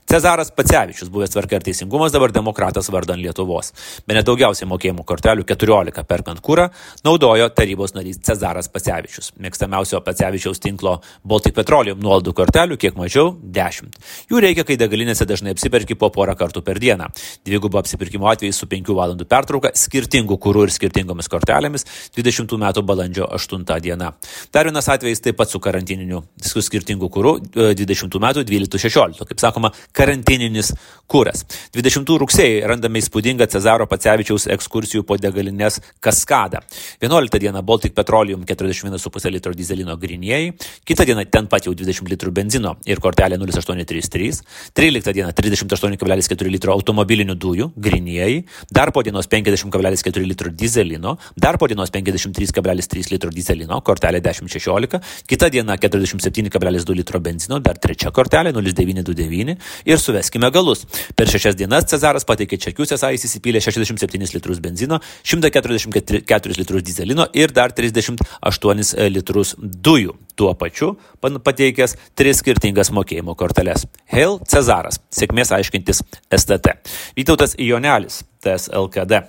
Cezaras 0.07 0.51
Pacevičius, 0.55 1.11
buvęs 1.11 1.33
tvarka 1.35 1.59
ir 1.59 1.65
teisingumas, 1.67 2.13
dabar 2.15 2.33
demokratas 2.35 2.91
vardan 2.93 3.21
Lietuvos. 3.23 3.73
Be 4.07 4.17
nedaugiausiai 4.19 4.69
mokėjimų 4.71 5.05
kortelių 5.09 5.47
14 5.49 6.05
perkant 6.09 6.43
kūrą 6.45 6.69
naudojo 7.07 7.49
tarybos 7.57 7.97
narys 8.05 8.21
Cezaras 8.23 8.69
Pacevičius. 8.69 9.33
Mėgstamiausio 9.41 10.01
Pacevičiaus 10.05 10.61
tinklo 10.61 10.99
Baltic 11.25 11.55
Petroleum 11.57 12.01
nuolaidų 12.05 12.35
kortelių 12.37 12.77
kiek 12.81 12.97
mažiau- 12.99 13.35
10. 13.59 13.97
Jų 14.31 14.41
reikia, 14.41 14.65
kai 14.65 14.77
degalinėse 14.77 15.25
dažnai 15.25 15.55
apsiperki 15.55 15.97
po 15.97 16.11
porą 16.11 16.37
kartų 16.37 16.63
per 16.63 16.79
dieną. 16.79 17.09
Dvigubo 17.45 17.79
apsipirkimo 17.79 18.29
atvejais 18.29 18.55
su 18.55 18.67
5 18.67 18.95
valandų 18.95 19.25
pertrauka, 19.25 19.73
skirtingų 19.73 20.39
kūrų 20.39 20.65
ir 20.65 20.71
skirtingomis 20.71 21.29
kortelėmis 21.29 21.85
20 22.15 22.59
metų 22.59 22.85
balandžio 22.85 23.27
8 23.31 23.81
diena. 23.81 24.15
Dar 24.53 24.65
vienas 24.65 24.87
atvejis 24.89 25.21
taip 25.21 25.37
pat 25.37 25.49
su 25.49 25.59
karantininiu, 25.59 26.25
su 26.41 26.61
skirtingu 26.61 27.09
kūru 27.09 27.41
20 27.55 28.19
metų 28.21 28.45
12-16. 28.45 29.25
Kaip 29.25 29.39
sakoma, 29.39 29.73
karantininis 29.93 30.73
kūras. 31.09 31.45
20 31.73 32.19
rugsėjai 32.19 32.67
randame 32.67 33.01
įspūdingą 33.01 33.49
Cezaro 33.49 33.87
Pacevičiaus 33.87 34.47
ekskursijų 34.47 35.05
po 35.05 35.17
degalinės 35.17 35.81
kaskadą. 36.01 36.61
11 37.01 37.39
dieną 37.39 37.63
Baltic 37.63 37.94
Petroleum 37.95 38.45
41,5 38.45 39.31
litro 39.33 39.55
dizelino 39.55 39.97
grinieji, 39.97 40.53
kitą 40.85 41.07
dieną 41.09 41.25
ten 41.31 41.49
pat 41.51 41.67
jau 41.67 41.75
20 41.75 42.11
litrų 42.13 42.33
benzino 42.35 42.75
ir 42.87 43.01
kortelė 43.03 43.39
0833, 43.41 44.43
13 44.75 45.15
dieną 45.17 45.31
38,4 45.33 46.51
litro 46.51 46.75
automobilinių 46.75 47.37
dujų 47.39 47.71
grinieji, 47.77 48.45
dar 48.71 48.93
po 48.93 49.03
dienos 49.03 49.29
50,4 49.31 50.27
litro 50.27 50.51
dizelino, 50.51 51.17
dar 51.37 51.59
po 51.59 51.69
dienos 51.71 51.93
53,3 51.95 53.13
litro 53.13 53.31
dizelino, 53.31 53.81
kortelė 53.87 54.21
1016, 54.25 55.01
kita 55.31 55.51
diena 55.51 55.77
47,2 55.77 56.95
litro 56.95 57.21
benzino, 57.21 57.61
dar 57.61 57.79
trečia 57.79 58.13
kortelė 58.15 58.53
0929 58.53 59.57
ir 59.85 59.99
suveskime 60.01 60.51
galus. 60.51 60.85
Per 61.17 61.31
šešias 61.31 61.57
dienas 61.59 61.89
Cezaras 61.91 62.27
pateikė 62.27 62.59
čekius, 62.61 62.95
esą 62.97 63.13
jis 63.15 63.27
įsipylė 63.29 63.63
67 63.65 64.35
litrus 64.35 64.61
benzino, 64.65 65.01
144 65.23 66.59
litrus 66.59 66.85
dizelino 66.87 67.29
ir 67.35 67.53
dar 67.55 67.73
38 67.93 69.11
litrus 69.13 69.55
dujų. 69.61 70.17
Tuo 70.35 70.51
pačiu 70.59 70.97
pateikęs 71.23 71.95
tris 72.19 72.41
skirtingas 72.43 72.91
mokėjimo 72.95 73.37
korteles. 73.39 73.85
Hail 74.11 74.41
Cezaras. 74.51 74.99
Sėkmės 75.15 75.53
aiškintis 75.55 76.03
STT. 76.35 76.79
Vytautas 77.19 77.55
Jonelis. 77.59 78.25
TSLKD. 78.45 79.21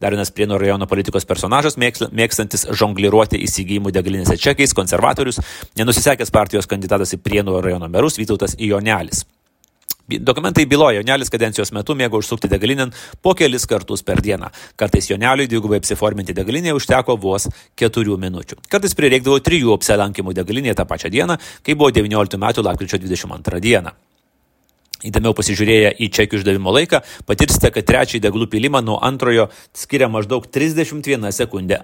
Dar 0.00 0.14
vienas 0.14 0.32
Prienų 0.34 0.56
rajono 0.62 0.88
politikos 0.88 1.26
personažas, 1.28 1.76
mėgstantis 1.76 2.64
žongliruoti 2.72 3.42
įsigijimų 3.44 3.92
degalinėse 3.94 4.38
čekiais, 4.40 4.72
konservatorius, 4.76 5.42
nenusisekęs 5.78 6.32
partijos 6.34 6.70
kandidatas 6.70 7.12
į 7.12 7.20
Prienų 7.22 7.60
rajono 7.62 7.90
merus 7.92 8.18
Vytautas 8.20 8.56
Jonelis. 8.58 9.26
Dokumentai 10.08 10.66
byloja, 10.66 11.00
Jonelis 11.00 11.30
kadencijos 11.30 11.70
metu 11.72 11.94
mėgo 11.94 12.18
užsukti 12.18 12.50
degalinę 12.50 12.88
po 13.22 13.34
kelis 13.38 13.66
kartus 13.70 14.02
per 14.02 14.20
dieną. 14.20 14.50
Kartais 14.76 15.08
Joneliui 15.10 15.46
dvigubai 15.48 15.78
apsiforminti 15.78 16.34
degalinėje 16.34 16.74
užteko 16.76 17.16
vos 17.22 17.46
keturių 17.78 18.18
minučių. 18.20 18.58
Kartais 18.68 18.96
prireikdavo 18.98 19.38
trijų 19.46 19.76
apsilankimų 19.76 20.34
degalinėje 20.36 20.74
tą 20.80 20.88
pačią 20.90 21.12
dieną, 21.12 21.38
kai 21.62 21.76
buvo 21.78 21.92
19 21.94 22.40
metų 22.42 22.66
lapkričio 22.66 22.98
22 22.98 23.62
dieną. 23.62 23.94
Įdėmiau 25.06 25.34
pasižiūrėję 25.34 25.94
į 25.98 26.08
čekių 26.14 26.38
išdavimo 26.38 26.74
laiką, 26.74 27.02
patirsite, 27.26 27.72
kad 27.74 27.86
trečiąjį 27.86 28.22
degalų 28.22 28.46
pilimą 28.50 28.82
nuo 28.86 29.00
antrojo 29.02 29.48
skiria 29.74 30.10
maždaug 30.10 30.46
31 30.46 31.30
sekundę 31.34 31.80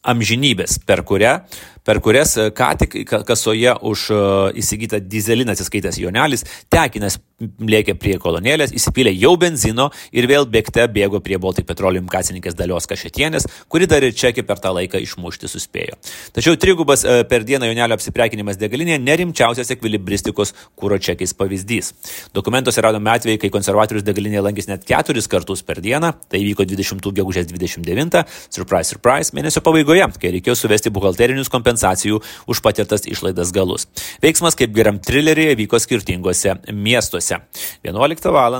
amžinybės, 0.00 0.78
per 0.84 1.04
kurią 1.08 1.38
per 1.84 2.00
kurias 2.04 2.36
e, 2.36 2.50
ką 2.54 2.70
tik 2.80 2.96
kasoje 3.26 3.74
už 3.80 4.06
e, 4.12 4.20
įsigytą 4.60 5.00
dizeliną 5.10 5.54
atsiskaitęs 5.56 6.00
Jonelis, 6.00 6.46
tekinas 6.72 7.18
lėkė 7.40 7.94
prie 7.96 8.16
kolonėlės, 8.20 8.74
įsipylė 8.76 9.12
jau 9.16 9.32
benzino 9.40 9.88
ir 10.12 10.28
vėl 10.28 10.46
bėgte 10.50 10.84
bėgo 10.92 11.22
prie 11.24 11.38
Baltic 11.40 11.66
Petroleum 11.68 12.08
kasininkės 12.10 12.56
dalios 12.58 12.88
kašetienės, 12.90 13.46
kuri 13.72 13.88
dar 13.88 14.04
ir 14.04 14.12
čekį 14.16 14.44
per 14.48 14.60
tą 14.60 14.74
laiką 14.76 15.00
išmušti 15.00 15.48
suspėjo. 15.48 15.96
Tačiau 16.36 16.58
trigubas 16.60 17.04
e, 17.04 17.22
per 17.30 17.46
dieną 17.48 17.70
Jonelio 17.70 17.96
apsiprekinimas 17.96 18.60
degalinėje 18.60 19.00
nerimčiausias 19.04 19.72
ekvilibristikos 19.76 20.52
kūro 20.78 21.00
čekiais 21.00 21.32
pavyzdys. 21.38 21.94
Dokumentuose 22.36 22.84
radome 22.84 23.14
atvejai, 23.14 23.40
kai 23.40 23.52
konservatorius 23.52 24.04
degalinėje 24.04 24.44
lankys 24.44 24.68
net 24.68 24.84
keturis 24.88 25.30
kartus 25.30 25.64
per 25.64 25.80
dieną, 25.80 26.12
tai 26.28 26.42
vyko 26.44 26.68
20 26.68 27.08
gegužės 27.16 27.48
29, 27.48 28.24
surprise, 28.52 28.92
surprise, 28.92 29.34
mėnesio 29.36 29.64
pabaigoje, 29.64 30.04
kai 30.20 30.34
reikėjo 30.36 30.58
suvesti 30.58 30.92
buhalterinius 30.92 31.48
kompensacijus 31.48 31.69
kompensacijų 31.70 32.20
už 32.50 32.62
patirtas 32.64 33.06
išlaidas 33.06 33.52
galus. 33.54 33.88
Veiksmas 34.22 34.58
kaip 34.58 34.74
geram 34.74 34.98
trileryje 34.98 35.56
vyko 35.64 35.80
skirtingose 35.80 36.58
miestuose. 36.72 37.40
11 37.86 38.34
val. 38.34 38.58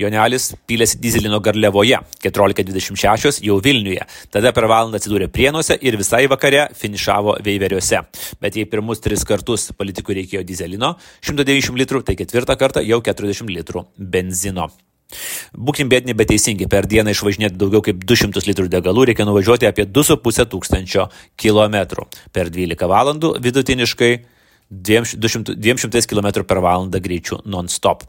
Jonelis 0.00 0.48
pylėsi 0.66 0.98
dizelino 0.98 1.38
garliavoje, 1.44 1.98
14.26 2.24 3.42
jau 3.44 3.58
Vilniuje, 3.62 4.02
tada 4.32 4.50
per 4.56 4.66
valandą 4.66 4.98
atsidūrė 4.98 5.28
Prienuose 5.30 5.76
ir 5.84 5.98
visai 6.00 6.24
vakare 6.32 6.64
finišavo 6.74 7.36
Veiveriuose. 7.44 8.00
Bet 8.42 8.56
jei 8.58 8.66
pirmus 8.66 9.04
tris 9.04 9.22
kartus 9.28 9.70
politikui 9.76 10.18
reikėjo 10.22 10.46
dizelino, 10.48 10.96
190 11.22 11.78
litrų, 11.84 12.02
tai 12.08 12.16
ketvirtą 12.18 12.56
kartą 12.58 12.82
jau 12.88 12.98
40 13.04 13.52
litrų 13.52 13.86
benzino. 13.96 14.72
Būkim 15.52 15.90
bėtini, 15.92 16.16
bet 16.18 16.32
teisingi, 16.32 16.68
per 16.70 16.88
dieną 16.90 17.14
išvažinėti 17.14 17.58
daugiau 17.60 17.84
kaip 17.84 18.04
200 18.08 18.44
litrų 18.48 18.68
degalų 18.72 19.08
reikia 19.10 19.26
nuvažiuoti 19.28 19.68
apie 19.68 19.86
2,5 19.86 20.48
tūkstančio 20.52 21.08
kilometrų. 21.40 22.08
Per 22.32 22.52
12 22.52 22.90
valandų 22.92 23.34
vidutiniškai 23.42 24.12
200, 24.72 25.56
200 25.60 26.06
km 26.08 26.44
per 26.48 26.62
valandą 26.64 27.00
greičiu 27.04 27.42
non-stop. 27.44 28.06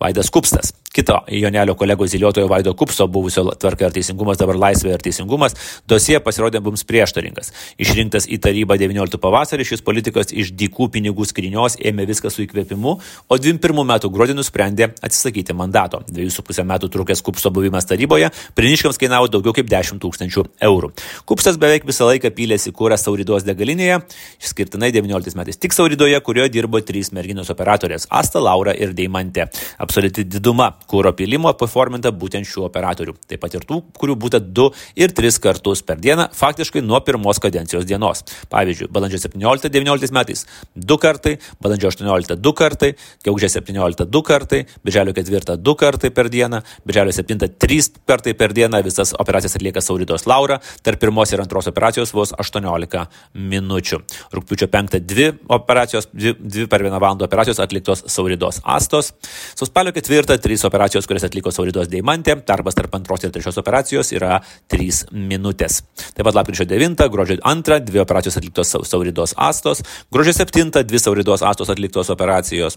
Vaidas 0.00 0.32
Kupstas 0.32 0.72
kito 0.96 1.18
Jonelio 1.28 1.74
kolegos 1.76 2.10
ziliuotojo 2.10 2.48
Vaido 2.48 2.74
Kupso, 2.74 3.06
buvusio 3.06 3.44
tvarka 3.60 3.90
ir 3.90 3.94
teisingumas, 3.98 4.38
dabar 4.40 4.56
laisvė 4.56 4.94
ir 4.96 5.02
teisingumas, 5.04 5.56
dosie 5.88 6.16
pasirodė 6.24 6.62
mums 6.64 6.86
prieštaringas. 6.88 7.52
Išrinktas 7.82 8.28
į 8.32 8.38
tarybą 8.40 8.78
19 8.80 9.20
pavasarį, 9.20 9.66
šis 9.68 9.84
politikas 9.84 10.32
iš 10.32 10.54
dykų 10.56 10.88
pinigų 10.94 11.26
skrinios 11.28 11.76
ėmė 11.76 12.06
viską 12.08 12.32
su 12.32 12.46
įkvėpimu, 12.46 12.94
o 13.28 13.38
21 13.38 13.84
metų 13.92 14.10
gruodį 14.14 14.38
nusprendė 14.38 14.88
atsisakyti 15.04 15.56
mandato. 15.56 16.00
2,5 16.08 16.64
metų 16.72 16.90
trukęs 16.94 17.24
Kupso 17.26 17.52
buvimas 17.52 17.88
taryboje 17.88 18.30
priniškams 18.56 19.00
kainavo 19.02 19.28
daugiau 19.28 19.52
kaip 19.56 19.68
10 19.68 20.00
tūkstančių 20.00 20.46
eurų. 20.64 20.92
Kupstas 21.28 21.60
beveik 21.60 21.84
visą 21.88 22.08
laiką 22.08 22.32
pylėsi 22.36 22.72
kūrą 22.76 22.96
Sauridos 23.00 23.44
degalinėje, 23.44 24.00
išskirtinai 24.40 24.92
19 24.96 25.36
metais 25.36 25.60
tik 25.60 25.76
Sauridoje, 25.76 26.16
kurioje 26.24 26.54
dirbo 26.56 26.80
trys 26.80 27.12
merginos 27.12 27.52
operatorės- 27.52 28.08
Asta, 28.20 28.40
Laura 28.40 28.72
ir 28.72 28.94
Deimantė. 28.96 29.50
Absoliuti 29.82 30.24
diduma 30.24 30.72
kūro 30.90 31.12
pilimo 31.16 31.52
paforminta 31.58 32.12
būtent 32.14 32.46
šių 32.48 32.66
operatorių. 32.68 33.16
Taip 33.28 33.42
pat 33.42 33.56
ir 33.56 33.66
tų, 33.66 33.80
kurių 33.98 34.16
būtų 34.22 34.40
2 34.56 34.68
ir 35.02 35.14
3 35.16 35.40
kartus 35.42 35.82
per 35.86 36.00
dieną, 36.02 36.28
faktiškai 36.36 36.82
nuo 36.84 37.00
pirmos 37.04 37.40
kadencijos 37.42 37.86
dienos. 37.88 38.22
Pavyzdžiui, 38.52 38.88
balandžio 38.92 39.20
17-19 39.24 40.14
metais 40.16 40.46
2 40.74 40.98
kartai, 41.02 41.36
balandžio 41.62 41.90
18 41.92 42.38
2 42.42 42.54
kartai, 42.56 42.92
gegužės 43.26 43.58
17 43.58 44.06
2 44.06 44.22
kartai, 44.26 44.62
birželio 44.86 45.14
4 45.16 45.58
2 45.58 45.76
kartai 45.82 46.12
per 46.14 46.30
dieną, 46.32 46.62
birželio 46.86 47.14
7 47.16 47.50
3 47.66 47.90
kartai 48.06 48.36
per 48.38 48.54
dieną, 48.56 48.82
visas 48.86 49.14
operacijas 49.18 49.58
atlieka 49.58 49.82
Sauridos 49.84 50.26
Laura, 50.30 50.60
tarp 50.82 51.02
pirmos 51.02 51.32
ir 51.32 51.42
antros 51.42 51.66
operacijos 51.70 52.14
vos 52.14 52.34
18 52.38 53.06
minučių. 53.34 54.00
Rūpiučio 54.36 54.70
5 54.72 55.00
2 55.02 55.32
operacijos, 55.58 56.08
2, 56.12 56.36
2 56.40 56.68
per 56.70 56.84
1 56.86 57.00
valandą 57.00 57.26
operacijos 57.26 57.60
atliktos 57.60 58.04
Sauridos 58.06 58.60
Astos, 58.64 59.12
su 59.54 59.66
spalio 59.66 59.92
4 59.92 60.38
3 60.38 60.64
operacijos 60.66 60.75
operacijos, 60.76 61.08
kurias 61.08 61.24
atliko 61.24 61.52
Sauridos 61.54 61.88
Deimantė, 61.88 62.36
darbas 62.46 62.76
tarp 62.76 62.94
antros 62.98 63.24
ir 63.24 63.32
trečios 63.32 63.56
operacijos 63.60 64.12
yra 64.12 64.42
3 64.72 65.06
minutės. 65.16 65.80
Taip 66.12 66.26
pat 66.28 66.36
lapkričio 66.36 66.66
9, 66.68 67.08
gruodžio 67.12 67.38
2, 67.40 67.80
dvi 67.88 68.02
operacijos 68.02 68.36
atliktos 68.36 68.74
Sauridos 68.84 69.32
Astos, 69.40 69.80
gruodžio 70.12 70.36
7, 70.36 70.84
dvi 70.84 71.00
Sauridos 71.00 71.44
Astos 71.46 71.72
atliktos 71.72 72.12
operacijos 72.12 72.76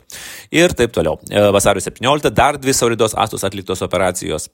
ir 0.51 0.75
taip 0.79 0.95
toliau. 0.95 1.19
E, 1.27 1.43
vasario 1.51 1.83
17, 1.83 2.31
dar 2.31 2.59
dvi 2.61 2.73
Sauridos 2.73 3.17
Astos 3.19 3.43
atliktos 3.43 3.83
operacijos 3.83 4.47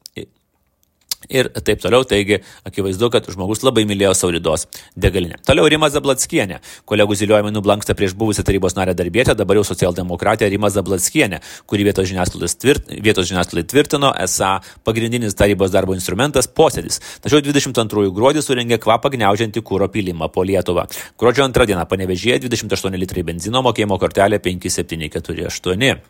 ir 1.30 1.50
taip 1.66 1.82
toliau. 1.84 2.06
Taigi, 2.08 2.42
akivaizdu, 2.68 3.10
kad 3.14 3.28
žmogus 3.32 3.64
labai 3.66 3.86
mylėjo 3.90 4.14
Sauridos 4.18 4.68
degalinę. 4.96 5.40
Toliau 5.46 5.70
Rima 5.72 5.90
Zablatskienė. 5.94 6.62
Kolegų 6.90 7.18
ziliojimai 7.22 7.54
nublanksta 7.56 7.96
prieš 7.98 8.16
buvusią 8.20 8.46
tarybos 8.48 8.78
narę 8.78 8.96
darbietę, 8.98 9.36
dabar 9.38 9.60
jau 9.60 9.66
socialdemokratė 9.68 10.50
Rima 10.52 10.70
Zablatskienė, 10.74 11.42
kuri 11.70 11.88
vietos 11.88 12.10
žiniasklaidai 12.12 12.52
tvirt, 12.62 12.94
vietos 13.06 13.32
tvirtino, 13.66 14.12
esą 14.22 14.60
pagrindinis 14.86 15.36
tarybos 15.38 15.72
darbo 15.74 15.96
instrumentas 15.96 16.48
posėdis. 16.48 17.02
Tačiau 17.24 17.42
22 17.44 18.12
gruodį 18.16 18.44
surengė 18.46 18.80
kvapą 18.82 19.12
gniaužiantį 19.14 19.64
kūro 19.66 19.90
pilimą 19.92 20.30
po 20.34 20.44
Lietuvą. 20.48 20.86
Gruodžio 21.20 21.46
antrą 21.46 21.66
dieną 21.70 21.86
panevežėje 21.90 22.40
28 22.46 23.00
litrai 23.02 23.24
benzino 23.28 23.62
mokėjimo 23.66 23.98
kortelė 24.02 24.40
5748. 24.44 26.02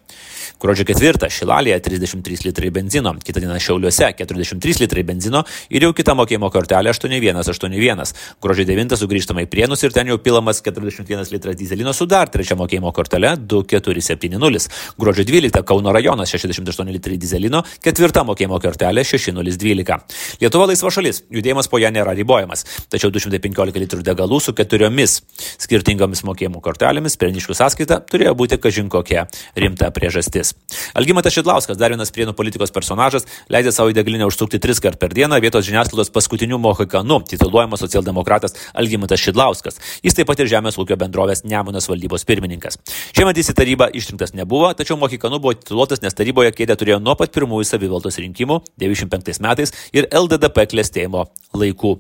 Gruodžio 0.61 0.85
ketvirtą 0.87 1.29
Šilalėje 1.31 1.79
33 1.87 2.45
litrai 2.47 2.69
benzino, 2.73 3.15
kitą 3.25 3.41
dieną 3.43 3.57
Šiauliuose 3.61 4.11
43 4.19 4.81
litrai 4.83 5.04
benzino 5.07 5.43
ir 5.69 5.85
jau 5.85 5.91
kita 5.95 6.15
mokėjimo 6.17 6.49
kortelė 6.53 6.93
8181. 6.93 8.13
Gruodžio 8.41 8.65
9 8.67 8.97
sugrįžtama 8.99 9.45
į 9.45 9.49
Prienus 9.51 9.83
ir 9.85 9.93
ten 9.95 10.09
jau 10.09 10.17
pilamas 10.21 10.61
41 10.65 11.31
litras 11.33 11.57
dizelino 11.59 11.93
su 11.93 12.07
dar 12.09 12.31
trečia 12.33 12.57
mokėjimo 12.59 12.91
kortelė 12.95 13.35
2470. 13.37 14.69
Gruodžio 14.99 15.25
12 15.27 15.63
Kauno 15.65 15.93
rajonas 15.95 16.33
68 16.33 16.91
litrai 16.91 17.17
dizelino, 17.21 17.63
ketvirta 17.83 18.25
mokėjimo 18.27 18.59
kortelė 18.63 19.05
6012. 19.05 19.99
Lietuva 20.41 20.69
laisva 20.69 20.91
šalis, 20.93 21.23
judėjimas 21.33 21.69
po 21.71 21.79
ją 21.81 21.91
nėra 21.93 22.15
ribojamas, 22.17 22.65
tačiau 22.91 23.11
215 23.13 23.81
litrų 23.85 24.03
degalų 24.05 24.41
su 24.43 24.55
keturiomis 24.57 25.19
skirtingomis 25.61 26.25
mokėjimo 26.27 26.61
kortelėmis 26.63 27.17
perniškų 27.21 27.57
sąskaita 27.57 28.01
turėjo 28.09 28.35
būti 28.37 28.59
kažin 28.61 28.89
kokia 28.91 29.27
rimta 29.55 29.91
priežastis. 29.95 30.53
Algymatas 30.97 31.35
Šidlauskas, 31.35 31.77
dar 31.79 31.93
vienas 31.93 32.13
prienų 32.15 32.35
politikos 32.37 32.73
personažas, 32.75 33.27
leidė 33.51 33.73
savo 33.75 33.91
į 33.91 33.97
degalinę 33.97 34.27
užsukti 34.29 34.59
tris 34.61 34.81
kartus 34.83 34.94
kart 34.95 34.99
per 34.99 35.13
dieną 35.13 35.39
vietos 35.41 35.65
žiniasklaidos 35.65 36.11
paskutiniu 36.11 36.57
mohikanu 36.57 37.19
tituluojamas 37.27 37.79
socialdemokratas 37.79 38.55
Algymantas 38.73 39.19
Šidlauskas. 39.19 39.79
Jis 40.03 40.15
taip 40.15 40.27
pat 40.27 40.39
ir 40.39 40.47
Žemės 40.47 40.77
ūkio 40.79 40.95
bendrovės 40.95 41.43
Nemunas 41.43 41.89
valdybos 41.89 42.25
pirmininkas. 42.25 42.79
Šiemet 43.15 43.37
jis 43.37 43.51
į 43.51 43.57
tarybą 43.59 43.89
išrinktas 43.93 44.33
nebuvo, 44.33 44.73
tačiau 44.73 44.97
mohikanu 44.97 45.39
buvo 45.39 45.53
tituluotas, 45.53 46.01
nes 46.01 46.15
taryboje 46.15 46.55
kėdę 46.55 46.75
turėjo 46.79 46.99
nuo 47.03 47.15
pat 47.15 47.33
pirmųjų 47.35 47.67
savivaldos 47.67 48.19
rinkimų 48.19 48.61
95 48.79 49.41
metais 49.43 49.75
ir 49.93 50.07
LDDP 50.11 50.69
klėstėjimo 50.71 51.27
laikų. 51.53 51.97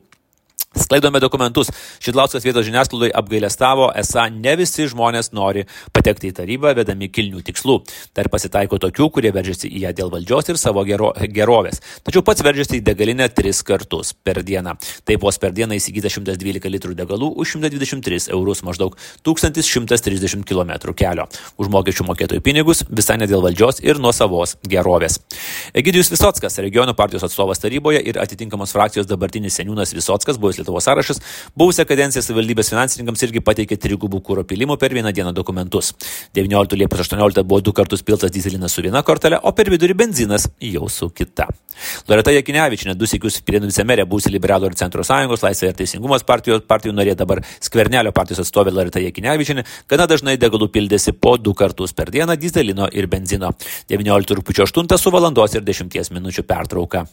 Sklaidome 0.75 1.21
dokumentus. 1.23 1.69
Šidlauskas 2.03 2.43
vietos 2.43 2.65
žiniasklaidai 2.67 3.13
apgailestavo, 3.15 3.87
esą 3.95 4.25
ne 4.33 4.57
visi 4.59 4.89
žmonės 4.91 5.31
nori 5.31 5.63
patekti 5.95 6.27
į 6.27 6.35
tarybą 6.35 6.73
vedami 6.75 7.07
kilnių 7.07 7.39
tikslų. 7.47 7.77
Dar 8.17 8.27
pasitaiko 8.31 8.75
tokių, 8.83 9.07
kurie 9.15 9.31
veržiasi 9.31 9.69
į 9.71 9.85
ją 9.85 9.93
dėl 9.95 10.11
valdžios 10.11 10.51
ir 10.51 10.59
savo 10.59 10.83
gero, 10.83 11.13
gerovės. 11.31 11.79
Tačiau 12.03 12.25
pats 12.27 12.43
veržiasi 12.43 12.81
į 12.81 12.83
degalinę 12.89 13.29
tris 13.31 13.61
kartus 13.63 14.11
per 14.19 14.41
dieną. 14.43 14.73
Taip 15.07 15.23
vos 15.23 15.39
per 15.39 15.55
dieną 15.55 15.77
įsigyta 15.79 16.11
112 16.11 16.73
litrų 16.75 16.97
degalų 16.99 17.31
už 17.39 17.55
123 17.55 18.27
eurus 18.35 18.65
maždaug 18.67 18.99
1130 19.23 20.43
km 20.43 20.75
kelio. 20.91 21.29
Už 21.55 21.71
mokesčių 21.71 22.09
mokėtojų 22.11 22.43
pinigus 22.43 22.83
visai 22.91 23.15
ne 23.21 23.29
dėl 23.31 23.45
valdžios 23.47 23.79
ir 23.79 24.03
nuo 24.03 24.11
savos 24.11 24.57
gerovės. 24.67 25.21
Egidijus 25.71 26.11
Visockas, 26.11 26.59
regionų 26.59 26.97
partijos 26.99 27.23
atstovas 27.29 27.63
taryboje 27.63 28.03
ir 28.03 28.19
atitinkamos 28.19 28.75
frakcijos 28.75 29.07
dabartinis 29.07 29.55
seniūnas 29.55 29.95
Visockas, 29.95 30.35
buvęs 30.41 30.64
Lietuvos 30.65 30.83
sąrašas, 30.83 31.19
buvusią 31.57 31.85
kadenciją 31.85 32.23
savivaldybės 32.25 32.71
finansininkams 32.73 33.21
irgi 33.27 33.41
pateikė 33.45 33.77
trigubų 33.77 34.21
kūro 34.25 34.43
pilimų 34.47 34.77
per 34.81 34.93
vieną 34.97 35.11
dieną 35.13 35.33
dokumentus. 35.35 35.93
19 36.33 36.79
Liepos 36.79 37.03
18 37.05 37.43
buvo 37.45 37.61
du 37.61 37.73
kartus 37.73 38.01
piltas 38.01 38.31
dizelinas 38.33 38.73
su 38.73 38.81
viena 38.81 39.03
kortelė, 39.05 39.37
o 39.43 39.51
per 39.53 39.69
vidurį 39.69 39.93
benzinas 39.93 40.47
jau 40.59 40.89
su 40.89 41.09
kita. 41.13 41.47
Loreta 42.09 42.31
Jekinevičinė, 42.33 42.95
du 42.95 43.05
sėkius 43.05 43.41
Pirinų 43.45 43.69
vicemerė, 43.69 44.05
būsi 44.09 44.31
Liberalų 44.33 44.71
ir 44.71 44.77
Centro 44.79 45.03
sąjungos, 45.05 45.43
Laisvė 45.43 45.69
ir 45.69 45.77
Teisingumas 45.81 46.23
partijos, 46.25 46.63
partijų 46.65 46.95
narė 46.95 47.17
dabar 47.19 47.43
Skvernelio 47.59 48.13
partijos 48.15 48.41
atstovė 48.45 48.73
Loreta 48.73 49.03
Jekinevičinė, 49.03 49.65
gana 49.91 50.07
dažnai 50.09 50.37
degalų 50.41 50.71
pildėsi 50.71 51.13
po 51.13 51.35
du 51.37 51.53
kartus 51.53 51.93
per 51.93 52.13
dieną 52.15 52.39
dizelino 52.39 52.89
ir 52.91 53.11
benzino. 53.11 53.51
19 53.91 54.39
rūpiučio 54.39 54.65
8 54.71 54.97
su 54.97 55.13
valandos 55.13 55.59
ir 55.59 55.67
10 55.67 56.15
minučių 56.15 56.47
pertrauka. 56.47 57.05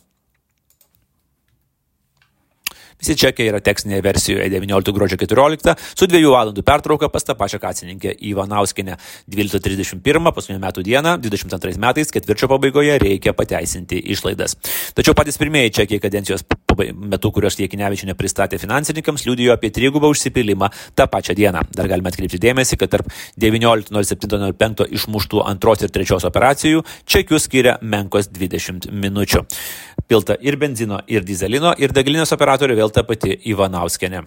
Visi 3.02 3.16
čekiai 3.18 3.50
yra 3.50 3.58
tekstinėje 3.58 4.02
versijoje 4.06 4.44
19 4.52 4.94
gruodžio 4.94 5.16
14 5.18 5.72
su 5.98 6.06
2 6.06 6.20
valandų 6.30 6.62
pertrauka 6.62 7.08
pas 7.10 7.24
tą 7.26 7.34
pačią 7.34 7.58
kasininkę 7.58 8.12
Ivanauskinę 8.30 8.94
12.31 9.26 10.30
paskutinio 10.36 10.60
metų 10.62 10.84
dieną 10.86 11.16
22 11.24 11.80
metais 11.82 12.14
ketvirčio 12.14 12.46
pabaigoje 12.52 13.00
reikia 13.02 13.34
pateisinti 13.34 13.98
išlaidas. 14.14 14.54
Tačiau 14.94 15.18
patys 15.18 15.40
pirmieji 15.42 15.74
čekiai 15.80 15.98
kadencijos 16.04 16.46
metu, 16.78 17.30
kuriuos 17.34 17.58
Jiekinevičinė 17.60 18.16
pristatė 18.18 18.58
finansininkams, 18.62 19.26
liudijo 19.28 19.54
apie 19.56 19.72
trigubą 19.74 20.10
užsipilimą 20.12 20.70
tą 20.98 21.06
pačią 21.12 21.36
dieną. 21.38 21.64
Dar 21.76 21.90
galime 21.90 22.12
atkreipti 22.12 22.40
dėmesį, 22.42 22.78
kad 22.80 22.92
tarp 22.96 23.10
19.07.05 23.40 24.86
išmuštų 24.98 25.42
antros 25.46 25.84
ir 25.84 25.92
trečios 25.94 26.26
operacijų 26.28 26.84
čekius 27.06 27.48
skiria 27.48 27.78
menkos 27.82 28.30
20 28.32 28.90
minučių. 28.92 29.44
Pilta 30.08 30.36
ir 30.40 30.58
benzino, 30.60 31.00
ir 31.06 31.26
dizelino, 31.26 31.74
ir 31.78 31.94
degalinės 31.94 32.34
operatorių 32.36 32.78
vėl 32.82 32.94
ta 32.94 33.04
pati 33.06 33.36
Ivanauskienė. 33.52 34.24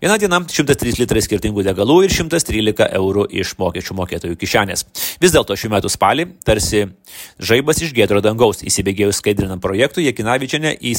Viena 0.00 0.16
diena 0.20 0.38
103 0.40 0.98
litrai 1.00 1.22
skirtingų 1.24 1.64
degalų 1.66 1.98
ir 2.06 2.14
113 2.14 2.88
eurų 2.98 3.26
iš 3.40 3.54
mokesčių 3.60 3.96
mokėtojų 3.98 4.38
kišenės. 4.40 4.84
Vis 5.22 5.34
dėlto 5.34 5.56
šių 5.58 5.72
metų 5.74 5.92
spalį, 5.92 6.28
tarsi 6.46 6.84
žaibas 7.38 7.82
iš 7.84 7.94
gėdro 7.96 8.22
dangaus, 8.24 8.62
įsibėgėjus 8.66 9.20
skaidrinam 9.22 9.62
projektui, 9.62 10.06
Jekinavičiane 10.08 10.74
į 10.78 10.94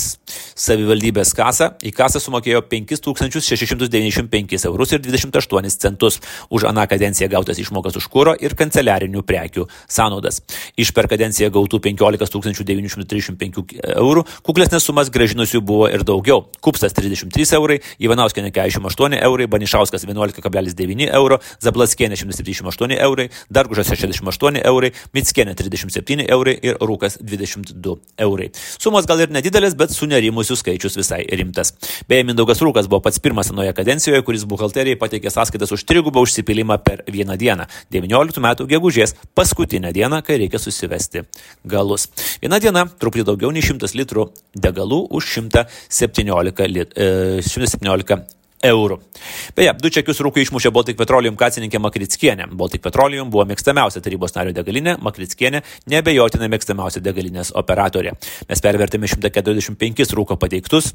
savivaldybės 0.59 1.31
kasą, 1.37 1.71
į 1.79 1.91
kasą 1.95 2.19
sumokėjo 2.23 2.61
5695 2.69 4.67
eurus 4.69 4.93
ir 4.95 4.99
28 5.05 5.69
centus 5.79 6.19
už 6.49 6.67
aną 6.69 6.83
kadenciją 6.91 7.29
gautas 7.31 7.59
išmokas 7.61 7.95
už 7.99 8.09
kūro 8.11 8.35
ir 8.35 8.55
kanceliarinių 8.59 9.23
prekių 9.23 9.67
sąnaudas. 9.87 10.41
Iš 10.79 10.91
per 10.95 11.07
kadenciją 11.11 11.49
gautų 11.55 11.79
15 11.87 12.27
935 12.29 13.79
eurų 13.95 14.25
kuklesnės 14.43 14.85
sumas 14.85 15.09
gražinusių 15.13 15.61
buvo 15.65 15.87
ir 15.91 16.03
daugiau. 16.07 16.45
Kupstas 16.63 16.93
33 16.97 17.55
eurai, 17.57 17.79
Ivanauskenė 18.01 18.51
48 18.51 19.19
eurai, 19.23 19.47
Banišauskas 19.47 20.05
11,9 20.07 21.09
euro, 21.15 21.39
Zablaskienė 21.63 22.17
178 22.19 22.97
eurai, 22.99 23.29
Dargužas 23.49 23.91
68 23.93 24.61
eurai, 24.65 24.91
Mitskienė 25.15 25.55
37 25.55 26.27
eurai 26.27 26.57
ir 26.61 26.79
Rūkas 26.81 27.19
22 27.23 27.97
eurai. 28.25 28.49
Sumos 28.79 29.07
gal 29.09 29.23
ir 29.23 29.33
nedidelės, 29.33 29.77
bet 29.79 29.93
sunerimusių 30.49 30.57
skaičius 30.57 30.97
visai 30.97 31.23
rimtas. 31.37 31.73
Beje, 32.09 32.25
Mindaugas 32.27 32.61
Rūkas 32.61 32.89
buvo 32.89 33.01
pats 33.01 33.19
pirmas 33.19 33.51
anoje 33.51 33.73
kadencijoje, 33.73 34.23
kuris 34.25 34.45
buhalterijai 34.49 34.97
pateikė 34.99 35.31
sąskaitas 35.31 35.71
už 35.71 35.85
trigubą 35.85 36.21
užsipilimą 36.21 36.79
per 36.83 37.03
vieną 37.07 37.37
dieną. 37.37 37.67
19 37.91 38.41
metų 38.41 38.67
gegužės 38.69 39.15
paskutinę 39.35 39.93
dieną, 39.93 40.21
kai 40.23 40.39
reikia 40.39 40.59
susivesti 40.59 41.25
galus. 41.65 42.09
Viena 42.41 42.59
diena 42.59 42.85
truputį 42.85 43.25
daugiau 43.25 43.51
nei 43.51 43.61
100 43.61 43.93
litrų 43.95 44.29
degalų 44.55 45.07
už 45.11 45.39
117, 45.39 46.67
lit, 46.67 46.93
e, 46.95 47.41
117 47.41 48.38
eurų. 48.65 48.99
Beje, 49.57 49.73
du 49.81 49.91
čekius 49.93 50.21
rūkai 50.25 50.43
išmušė 50.45 50.71
Baltic 50.75 50.97
Petroleum 50.99 51.37
kacininkė 51.39 51.81
Makrickienė. 51.83 52.49
Baltic 52.59 52.83
Petroleum 52.85 53.31
buvo 53.31 53.45
mėgstamiausia 53.49 54.03
tarybos 54.05 54.35
nario 54.35 54.55
degalinė, 54.55 54.97
Makrickienė 55.03 55.63
nebejotinai 55.91 56.51
mėgstamiausia 56.51 57.03
degalinės 57.05 57.53
operatorė. 57.59 58.15
Mes 58.49 58.65
pervertėme 58.65 59.07
145 59.11 60.17
rūko 60.19 60.39
pateiktus 60.39 60.93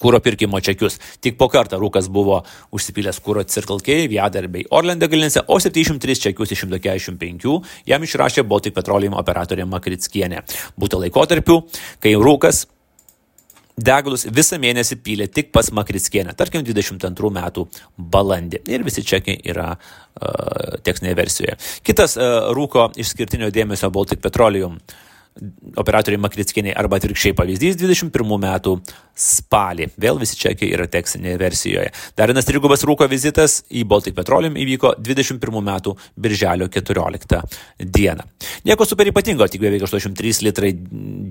kūro 0.00 0.20
pirkimo 0.24 0.60
čekius. 0.64 0.98
Tik 1.20 1.36
po 1.40 1.50
kartą 1.52 1.78
Rūkas 1.80 2.08
buvo 2.12 2.40
užsipylęs 2.76 3.20
kūro 3.24 3.44
Circle 3.44 3.80
K, 3.84 4.06
Viader 4.08 4.48
bei 4.48 4.64
Orlen 4.70 5.00
degalinėse, 5.00 5.44
o 5.46 5.60
703 5.60 6.16
čekius 6.24 6.54
iš 6.56 6.64
145 6.64 7.60
jam 7.90 8.06
išrašė 8.06 8.46
Baltic 8.48 8.76
Petroleum 8.76 9.18
operatorė 9.20 9.68
Makrickienė. 9.68 10.44
Būtų 10.80 11.04
laikotarpių, 11.04 11.62
kai 12.00 12.16
Rūkas 12.16 12.64
degalus 13.78 14.26
visą 14.30 14.58
mėnesį 14.60 14.98
pylė 15.04 15.28
tik 15.32 15.52
pas 15.54 15.70
Makrickienę, 15.74 16.34
tarkim 16.38 16.64
22 16.66 17.32
metų 17.36 17.66
balandį. 17.96 18.62
Ir 18.70 18.86
visi 18.86 19.04
čekiai 19.06 19.40
yra 19.52 19.70
uh, 19.74 20.80
tekstinėje 20.86 21.18
versijoje. 21.18 21.56
Kitas 21.86 22.16
uh, 22.18 22.50
rūko 22.56 22.90
išskirtinio 23.00 23.50
dėmesio 23.54 23.92
Baltic 23.94 24.22
Petroleum 24.24 24.78
operatoriai 25.80 26.20
Makrickieniai 26.20 26.76
arba 26.78 26.98
atvirkščiai 27.00 27.36
pavyzdys 27.38 27.78
21 27.80 28.40
metų 28.44 28.76
spalį. 29.20 29.90
Vėl 30.00 30.20
visi 30.20 30.38
čekiai 30.40 30.72
yra 30.74 30.86
tekstinėje 30.90 31.40
versijoje. 31.40 31.90
Dar 32.16 32.30
vienas 32.32 32.48
trigubas 32.48 32.84
rūko 32.88 33.08
vizitas 33.10 33.60
į 33.68 33.84
Baltic 33.88 34.16
Petroleum 34.16 34.56
įvyko 34.60 34.94
21 35.00 35.64
metų 35.66 35.96
birželio 36.20 36.70
14 36.72 37.42
dieną. 37.80 38.26
Nieko 38.68 38.86
super 38.88 39.08
ypatingo, 39.10 39.48
tik 39.50 39.62
beveik 39.64 39.84
83 39.88 40.44
litrai 40.46 40.72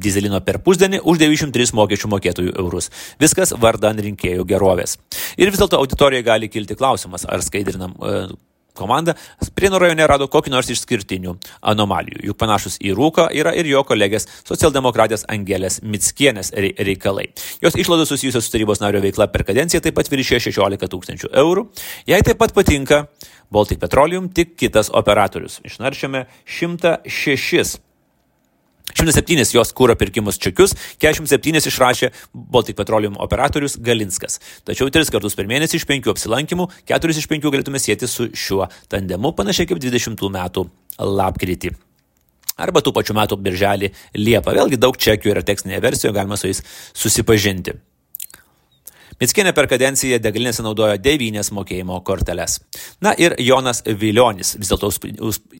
dizelino 0.01 0.41
per 0.45 0.61
pusdienį 0.65 1.01
už 1.03 1.21
903 1.23 1.73
mokesčių 1.79 2.11
mokėtojų 2.13 2.53
eurus. 2.61 2.91
Viskas 3.21 3.53
vardan 3.57 4.01
rinkėjų 4.05 4.45
gerovės. 4.49 4.97
Ir 5.37 5.51
vis 5.51 5.61
dėlto 5.61 5.79
auditorijai 5.81 6.25
gali 6.25 6.51
kilti 6.51 6.77
klausimas, 6.77 7.25
ar 7.29 7.43
skaidrinam 7.45 7.95
e, 7.97 8.21
komanda 8.79 9.17
Prienų 9.59 9.79
rajone 9.83 10.05
rado 10.07 10.27
kokį 10.31 10.53
nors 10.53 10.69
išskirtinių 10.71 11.33
anomalijų. 11.71 12.21
Juk 12.29 12.37
panašus 12.39 12.77
į 12.79 12.93
Rūką 12.95 13.25
yra 13.35 13.51
ir 13.59 13.67
jo 13.67 13.81
kolegės 13.87 14.27
socialdemokratės 14.47 15.25
Angelės 15.31 15.81
Mitskienės 15.83 16.53
reikalai. 16.55 17.27
Jos 17.63 17.75
išlaidos 17.75 18.13
susijusios 18.13 18.47
su 18.47 18.53
tarybos 18.55 18.79
nario 18.79 19.01
veikla 19.03 19.27
per 19.33 19.43
kadenciją 19.47 19.83
taip 19.83 19.97
pat 19.99 20.11
viršė 20.11 20.39
16 20.47 20.91
tūkstančių 20.95 21.33
eurų. 21.43 21.67
Jai 22.07 22.21
taip 22.23 22.39
pat 22.39 22.55
patinka 22.55 23.03
Baltic 23.51 23.83
Petroleum, 23.83 24.31
tik 24.31 24.55
kitas 24.55 24.93
operatorius. 24.95 25.59
Išnaršiame 25.67 26.27
106 26.47 27.88
107 28.95 29.55
jos 29.55 29.73
kūro 29.75 29.95
pirkimus 29.99 30.39
čekius, 30.41 30.75
47 31.01 31.59
išrašė 31.71 32.11
Baltic 32.33 32.77
Petroleum 32.79 33.17
operatorius 33.21 33.77
Galinskas. 33.77 34.39
Tačiau 34.67 34.89
3 34.93 35.11
kartus 35.13 35.37
per 35.37 35.49
mėnesį 35.49 35.81
iš 35.81 35.87
5 35.89 36.09
apsilankimų, 36.13 36.69
4 36.89 37.19
iš 37.21 37.29
5 37.29 37.51
galėtume 37.51 37.81
sėti 37.81 38.09
su 38.09 38.29
šiuo 38.33 38.69
tandemu, 38.91 39.33
panašiai 39.37 39.69
kaip 39.69 39.81
20 39.83 40.25
metų 40.39 40.65
lapkritį. 40.99 41.75
Arba 42.59 42.83
tų 42.83 42.91
pačių 42.95 43.15
metų 43.15 43.37
birželį 43.39 43.93
Liepą. 44.19 44.51
Vėlgi 44.57 44.79
daug 44.81 44.97
čekių 44.99 45.31
yra 45.31 45.45
tekstinėje 45.47 45.85
versijoje, 45.85 46.15
galima 46.17 46.35
su 46.39 46.49
jais 46.49 46.59
susipažinti. 46.91 47.77
Mickienė 49.19 49.51
per 49.51 49.67
kadenciją 49.67 50.15
degalinėse 50.23 50.63
naudojo 50.63 50.95
devynias 51.03 51.49
mokėjimo 51.51 51.97
korteles. 52.07 52.53
Na 53.03 53.11
ir 53.19 53.33
Jonas 53.43 53.81
Viljonis, 53.83 54.53
vis 54.55 54.69
dėlto 54.71 54.87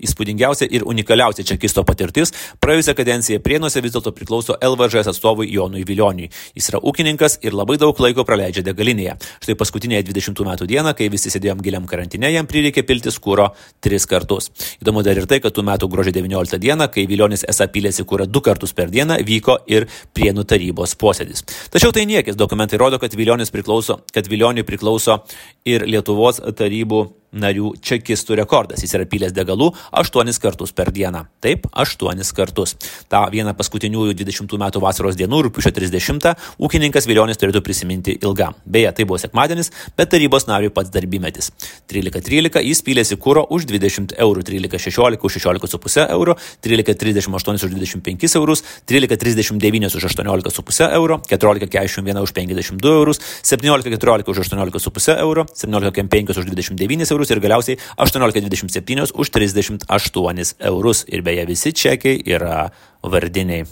įspūdingiausia 0.07 0.69
ir 0.71 0.85
unikaliausia 0.87 1.43
čekisto 1.43 1.83
patirtis, 1.83 2.31
praėjusią 2.63 2.95
kadenciją 2.95 3.41
Prienuose 3.43 3.83
vis 3.83 3.91
dėlto 3.91 4.13
priklauso 4.15 4.55
LVŽS 4.63 5.09
atstovui 5.11 5.49
Jonui 5.51 5.83
Viljoniui. 5.83 6.29
Jis 6.55 6.69
yra 6.71 6.79
ūkininkas 6.79 7.35
ir 7.43 7.57
labai 7.59 7.75
daug 7.81 7.99
laiko 7.99 8.23
praleidžia 8.23 8.63
degalinėje. 8.63 9.17
Štai 9.43 9.57
paskutinėje 9.59 10.07
20 10.07 10.43
metų 10.47 10.69
dieną, 10.71 10.95
kai 10.95 11.09
visi 11.11 11.27
sėdėjom 11.35 11.59
giliam 11.65 11.91
karantine, 11.91 12.31
jam 12.31 12.47
prireikė 12.47 12.85
piltis 12.87 13.19
kūro 13.19 13.49
tris 13.83 14.07
kartus. 14.07 14.47
Įdomu 14.79 15.03
dar 15.03 15.19
ir 15.19 15.27
tai, 15.27 15.41
kad 15.43 15.51
tų 15.51 15.67
metų 15.67 15.91
gruodžio 15.91 16.15
19 16.15 16.61
dieną, 16.63 16.87
kai 16.95 17.03
Viljonis 17.11 17.43
esą 17.43 17.67
pilėsi 17.67 18.07
kūrą 18.07 18.29
du 18.31 18.39
kartus 18.39 18.71
per 18.71 18.87
dieną, 18.87 19.19
vyko 19.27 19.59
ir 19.67 19.89
Prienų 20.15 20.47
tarybos 20.47 20.95
posėdis. 20.99 21.43
Tačiau 21.73 21.91
tai 21.95 22.07
niekis, 22.07 22.39
dokumentai 22.39 22.79
rodo, 22.79 22.99
kad 23.03 23.13
Vilionis 23.19 23.48
priklauso, 23.53 23.99
kad 24.13 24.27
Vilioniui 24.29 24.65
priklauso 24.67 25.19
ir 25.67 25.85
Lietuvos 25.89 26.41
tarybų 26.57 27.05
narių 27.31 27.73
čekistų 27.85 28.37
rekordas. 28.39 28.81
Jis 28.83 28.95
yra 28.97 29.05
pylęs 29.09 29.33
degalų 29.35 29.69
8 29.99 30.31
kartus 30.41 30.73
per 30.73 30.91
dieną. 30.93 31.25
Taip, 31.43 31.67
8 31.71 32.23
kartus. 32.35 32.75
Ta 33.09 33.25
vieną 33.31 33.53
paskutiniųjų 33.57 34.15
20 34.17 34.57
metų 34.59 34.81
vasaros 34.81 35.17
dienų, 35.19 35.43
rūpiučio 35.47 35.71
30, 35.75 36.29
ūkininkas 36.59 37.07
Viljonis 37.09 37.39
turėtų 37.39 37.61
prisiminti 37.65 38.17
ilgam. 38.17 38.57
Beje, 38.65 38.91
tai 38.97 39.05
buvo 39.05 39.19
sekmadienis, 39.21 39.71
bet 39.97 40.11
tarybos 40.13 40.47
nariui 40.49 40.73
pats 40.73 40.91
darbymetis. 40.93 41.51
13.13 41.91 42.63
jis 42.65 42.81
pylėsi 42.85 43.17
kūro 43.21 43.45
už 43.49 43.67
20 43.69 44.15
eurų, 44.17 44.45
13.16 44.49 45.25
už 45.29 45.37
16,5 45.39 46.07
eurų, 46.09 46.37
13.38 46.65 47.69
už 47.69 47.75
25 47.77 48.35
eurus, 48.41 48.63
13.39 48.89 49.97
už 49.99 50.09
18,5 50.09 50.89
eurų, 50.99 51.19
14.41 51.29 52.23
už 52.23 52.33
52 52.33 52.95
eurus, 52.99 53.21
17.14 53.43 54.33
už 54.33 54.43
18,5 54.45 55.17
eurų, 55.19 55.45
17.5 55.53 56.39
už 56.39 56.49
29 56.49 57.11
eurų 57.13 57.18
eurus 57.19 57.35
ir 57.35 57.43
galiausiai 57.43 57.77
18,27 57.99 59.11
už 59.13 59.33
38 59.35 60.55
eurus. 60.71 61.03
Ir 61.11 61.23
beje, 61.25 61.45
visi 61.49 61.75
čekiai 61.75 62.23
yra 62.25 62.69
vardiniai. 63.03 63.67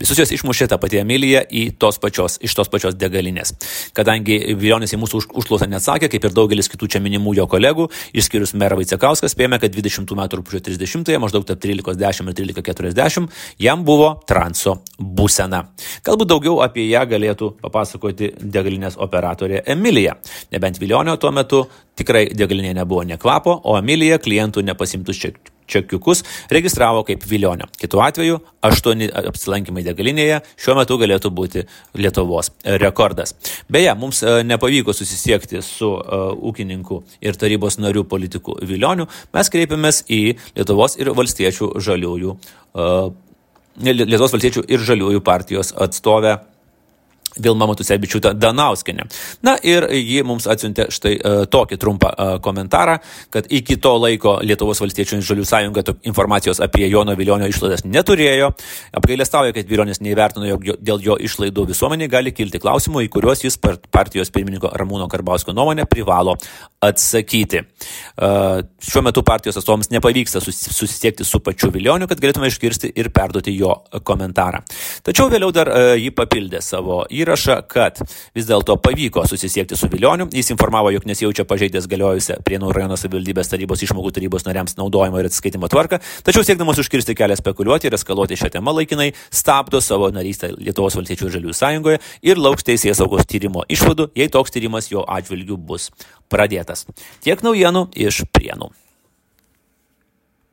Visus 0.00 0.20
juos 0.20 0.32
išmušė 0.36 0.68
ta 0.70 0.78
pati 0.82 1.00
Emilija 1.00 1.44
tos 1.78 1.98
pačios, 2.02 2.38
iš 2.44 2.54
tos 2.56 2.70
pačios 2.72 2.96
degalinės. 2.98 3.54
Kadangi 3.96 4.38
Viljonis 4.56 4.94
į 4.94 5.00
mūsų 5.02 5.22
užklausą 5.40 5.68
neatsakė, 5.70 6.10
kaip 6.12 6.28
ir 6.28 6.36
daugelis 6.36 6.70
kitų 6.72 6.88
čia 6.96 7.02
minimų 7.04 7.36
jo 7.40 7.46
kolegų, 7.50 7.88
išskyrus 8.16 8.54
merą 8.58 8.78
Vaicekauską, 8.80 9.30
spėjome, 9.30 9.60
kad 9.62 9.74
20 9.74 10.16
metų 10.20 10.40
rūpščio 10.40 10.62
30-ąją, 10.68 11.22
maždaug 11.22 11.46
tarp 11.48 11.62
13.10 11.64 12.30
ir 12.32 12.38
13.40, 12.54 13.28
jam 13.62 13.84
buvo 13.86 14.12
transo 14.28 14.78
būsena. 14.98 15.64
Galbūt 16.06 16.32
daugiau 16.32 16.60
apie 16.64 16.86
ją 16.90 17.04
galėtų 17.08 17.52
papasakoti 17.64 18.32
degalinės 18.40 19.00
operatorė 19.02 19.64
Emilija. 19.76 20.16
Nebent 20.54 20.80
Viljonio 20.82 21.16
tuo 21.20 21.34
metu 21.34 21.66
tikrai 21.96 22.28
degalinėje 22.36 22.80
nebuvo 22.80 23.04
nekvapo, 23.08 23.60
o 23.64 23.76
Emilija 23.80 24.20
klientų 24.22 24.64
nepasimtus 24.66 25.22
čia 25.22 25.36
čekiukus 25.66 26.22
registravo 26.50 27.02
kaip 27.06 27.24
Vilionio. 27.28 27.68
Kitu 27.80 28.00
atveju, 28.02 28.38
aštuoni 28.66 29.08
apsilankimai 29.30 29.84
degalinėje 29.86 30.40
šiuo 30.54 30.76
metu 30.78 30.98
galėtų 31.00 31.32
būti 31.34 31.66
Lietuvos 31.98 32.52
rekordas. 32.82 33.34
Beje, 33.72 33.92
mums 33.98 34.22
e, 34.22 34.40
nepavyko 34.46 34.94
susisiekti 34.96 35.62
su 35.64 35.92
uh, 35.96 36.32
ūkininku 36.36 37.02
ir 37.24 37.38
tarybos 37.38 37.78
narių 37.82 38.06
politikų 38.10 38.58
Vilioniu. 38.66 39.08
Mes 39.34 39.52
kreipėmės 39.52 40.02
į 40.12 40.20
Lietuvos 40.56 40.98
ir 41.00 41.12
valstiečių 41.16 41.72
žaliųjų, 41.86 42.36
uh, 42.76 43.08
Lietuvos 43.86 44.32
valstiečių 44.32 44.66
ir 44.72 44.84
žaliųjų 44.88 45.24
partijos 45.24 45.74
atstovę 45.76 46.38
Vilma 47.42 47.68
Matusevičiūtė 47.70 48.34
Danauskinė. 48.38 49.06
Na 49.46 49.56
ir 49.62 49.86
ji 49.92 50.22
mums 50.26 50.46
atsiuntė 50.50 50.88
štai 50.94 51.14
uh, 51.16 51.44
tokį 51.50 51.78
trumpą 51.80 52.10
uh, 52.12 52.32
komentarą, 52.42 52.98
kad 53.34 53.48
iki 53.52 53.78
to 53.82 53.94
laiko 54.00 54.38
Lietuvos 54.46 54.80
valstiečių 54.82 55.20
žalių 55.26 55.46
sąjunga 55.48 55.84
informacijos 56.08 56.60
apie 56.64 56.88
Jono 56.90 57.16
Viljonio 57.18 57.48
išlaidas 57.50 57.84
neturėjo. 57.86 58.52
Apgailestauja, 58.96 59.54
kad 59.56 59.68
Viljonis 59.68 60.02
neįvertino, 60.04 60.48
jog 60.50 60.66
dėl 60.80 61.02
jo 61.04 61.18
išlaidų 61.28 61.66
visuomeniai 61.72 62.10
gali 62.12 62.32
kilti 62.36 62.60
klausimų, 62.62 63.06
į 63.06 63.12
kuriuos 63.12 63.44
jis 63.44 63.58
partijos 63.60 64.32
pirmininko 64.34 64.72
Ramūno 64.76 65.08
Karbausko 65.12 65.54
nuomonę 65.56 65.86
privalo 65.90 66.36
atsakyti. 66.84 67.62
Uh, 68.16 68.62
šiuo 68.82 69.04
metu 69.06 69.24
partijos 69.26 69.58
atstovams 69.60 69.90
nepavyksta 69.92 70.40
susisiekti 70.40 71.24
su 71.24 71.40
pačiu 71.44 71.70
Viljoniu, 71.74 72.08
kad 72.08 72.20
galėtume 72.22 72.50
išgirsti 72.50 72.92
ir 72.96 73.10
perduoti 73.14 73.54
jo 73.56 73.74
komentarą. 74.06 74.62
Tačiau 75.06 75.30
vėliau 75.32 75.52
dar 75.54 75.70
uh, 75.72 75.92
jį 75.98 76.12
papildė 76.16 76.62
savo 76.64 77.02
įrašą 77.10 77.25
įrašą, 77.26 77.58
kad 77.68 77.98
vis 78.36 78.46
dėlto 78.46 78.76
pavyko 78.82 79.24
susisiekti 79.26 79.76
su 79.76 79.90
Vilioniu. 79.90 80.28
Jis 80.32 80.52
informavo, 80.54 80.92
jog 80.94 81.06
nesijaučia 81.08 81.46
pažeidęs 81.48 81.88
galiojusią 81.90 82.38
Prienų 82.46 82.70
rajono 82.74 82.98
savivaldybės 83.00 83.50
tarybos 83.50 83.82
išmokų 83.82 84.14
tarybos 84.16 84.46
nariams 84.46 84.78
naudojimo 84.78 85.20
ir 85.20 85.30
atsiskaitimo 85.30 85.70
tvarką, 85.72 86.00
tačiau 86.26 86.46
siekdamas 86.46 86.80
užkirsti 86.82 87.16
kelią 87.18 87.38
spekuliuoti 87.40 87.90
ir 87.90 87.98
eskaluoti 87.98 88.38
šią 88.38 88.52
temą 88.58 88.76
laikinai, 88.78 89.10
stabdo 89.30 89.82
savo 89.82 90.12
narystę 90.14 90.54
Lietuvos 90.56 90.98
valstiečių 90.98 91.28
ir 91.28 91.36
žaliųjų 91.38 91.58
sąjungoje 91.60 92.00
ir 92.30 92.40
lauks 92.40 92.66
teisės 92.66 93.02
saugos 93.02 93.26
tyrimo 93.26 93.66
išvadų, 93.68 94.10
jei 94.16 94.30
toks 94.32 94.54
tyrimas 94.54 94.90
jo 94.92 95.04
atžvilgių 95.04 95.58
bus 95.58 95.90
pradėtas. 96.30 96.86
Tiek 97.24 97.42
naujienų 97.42 97.88
iš 98.06 98.24
Prienų. 98.32 98.72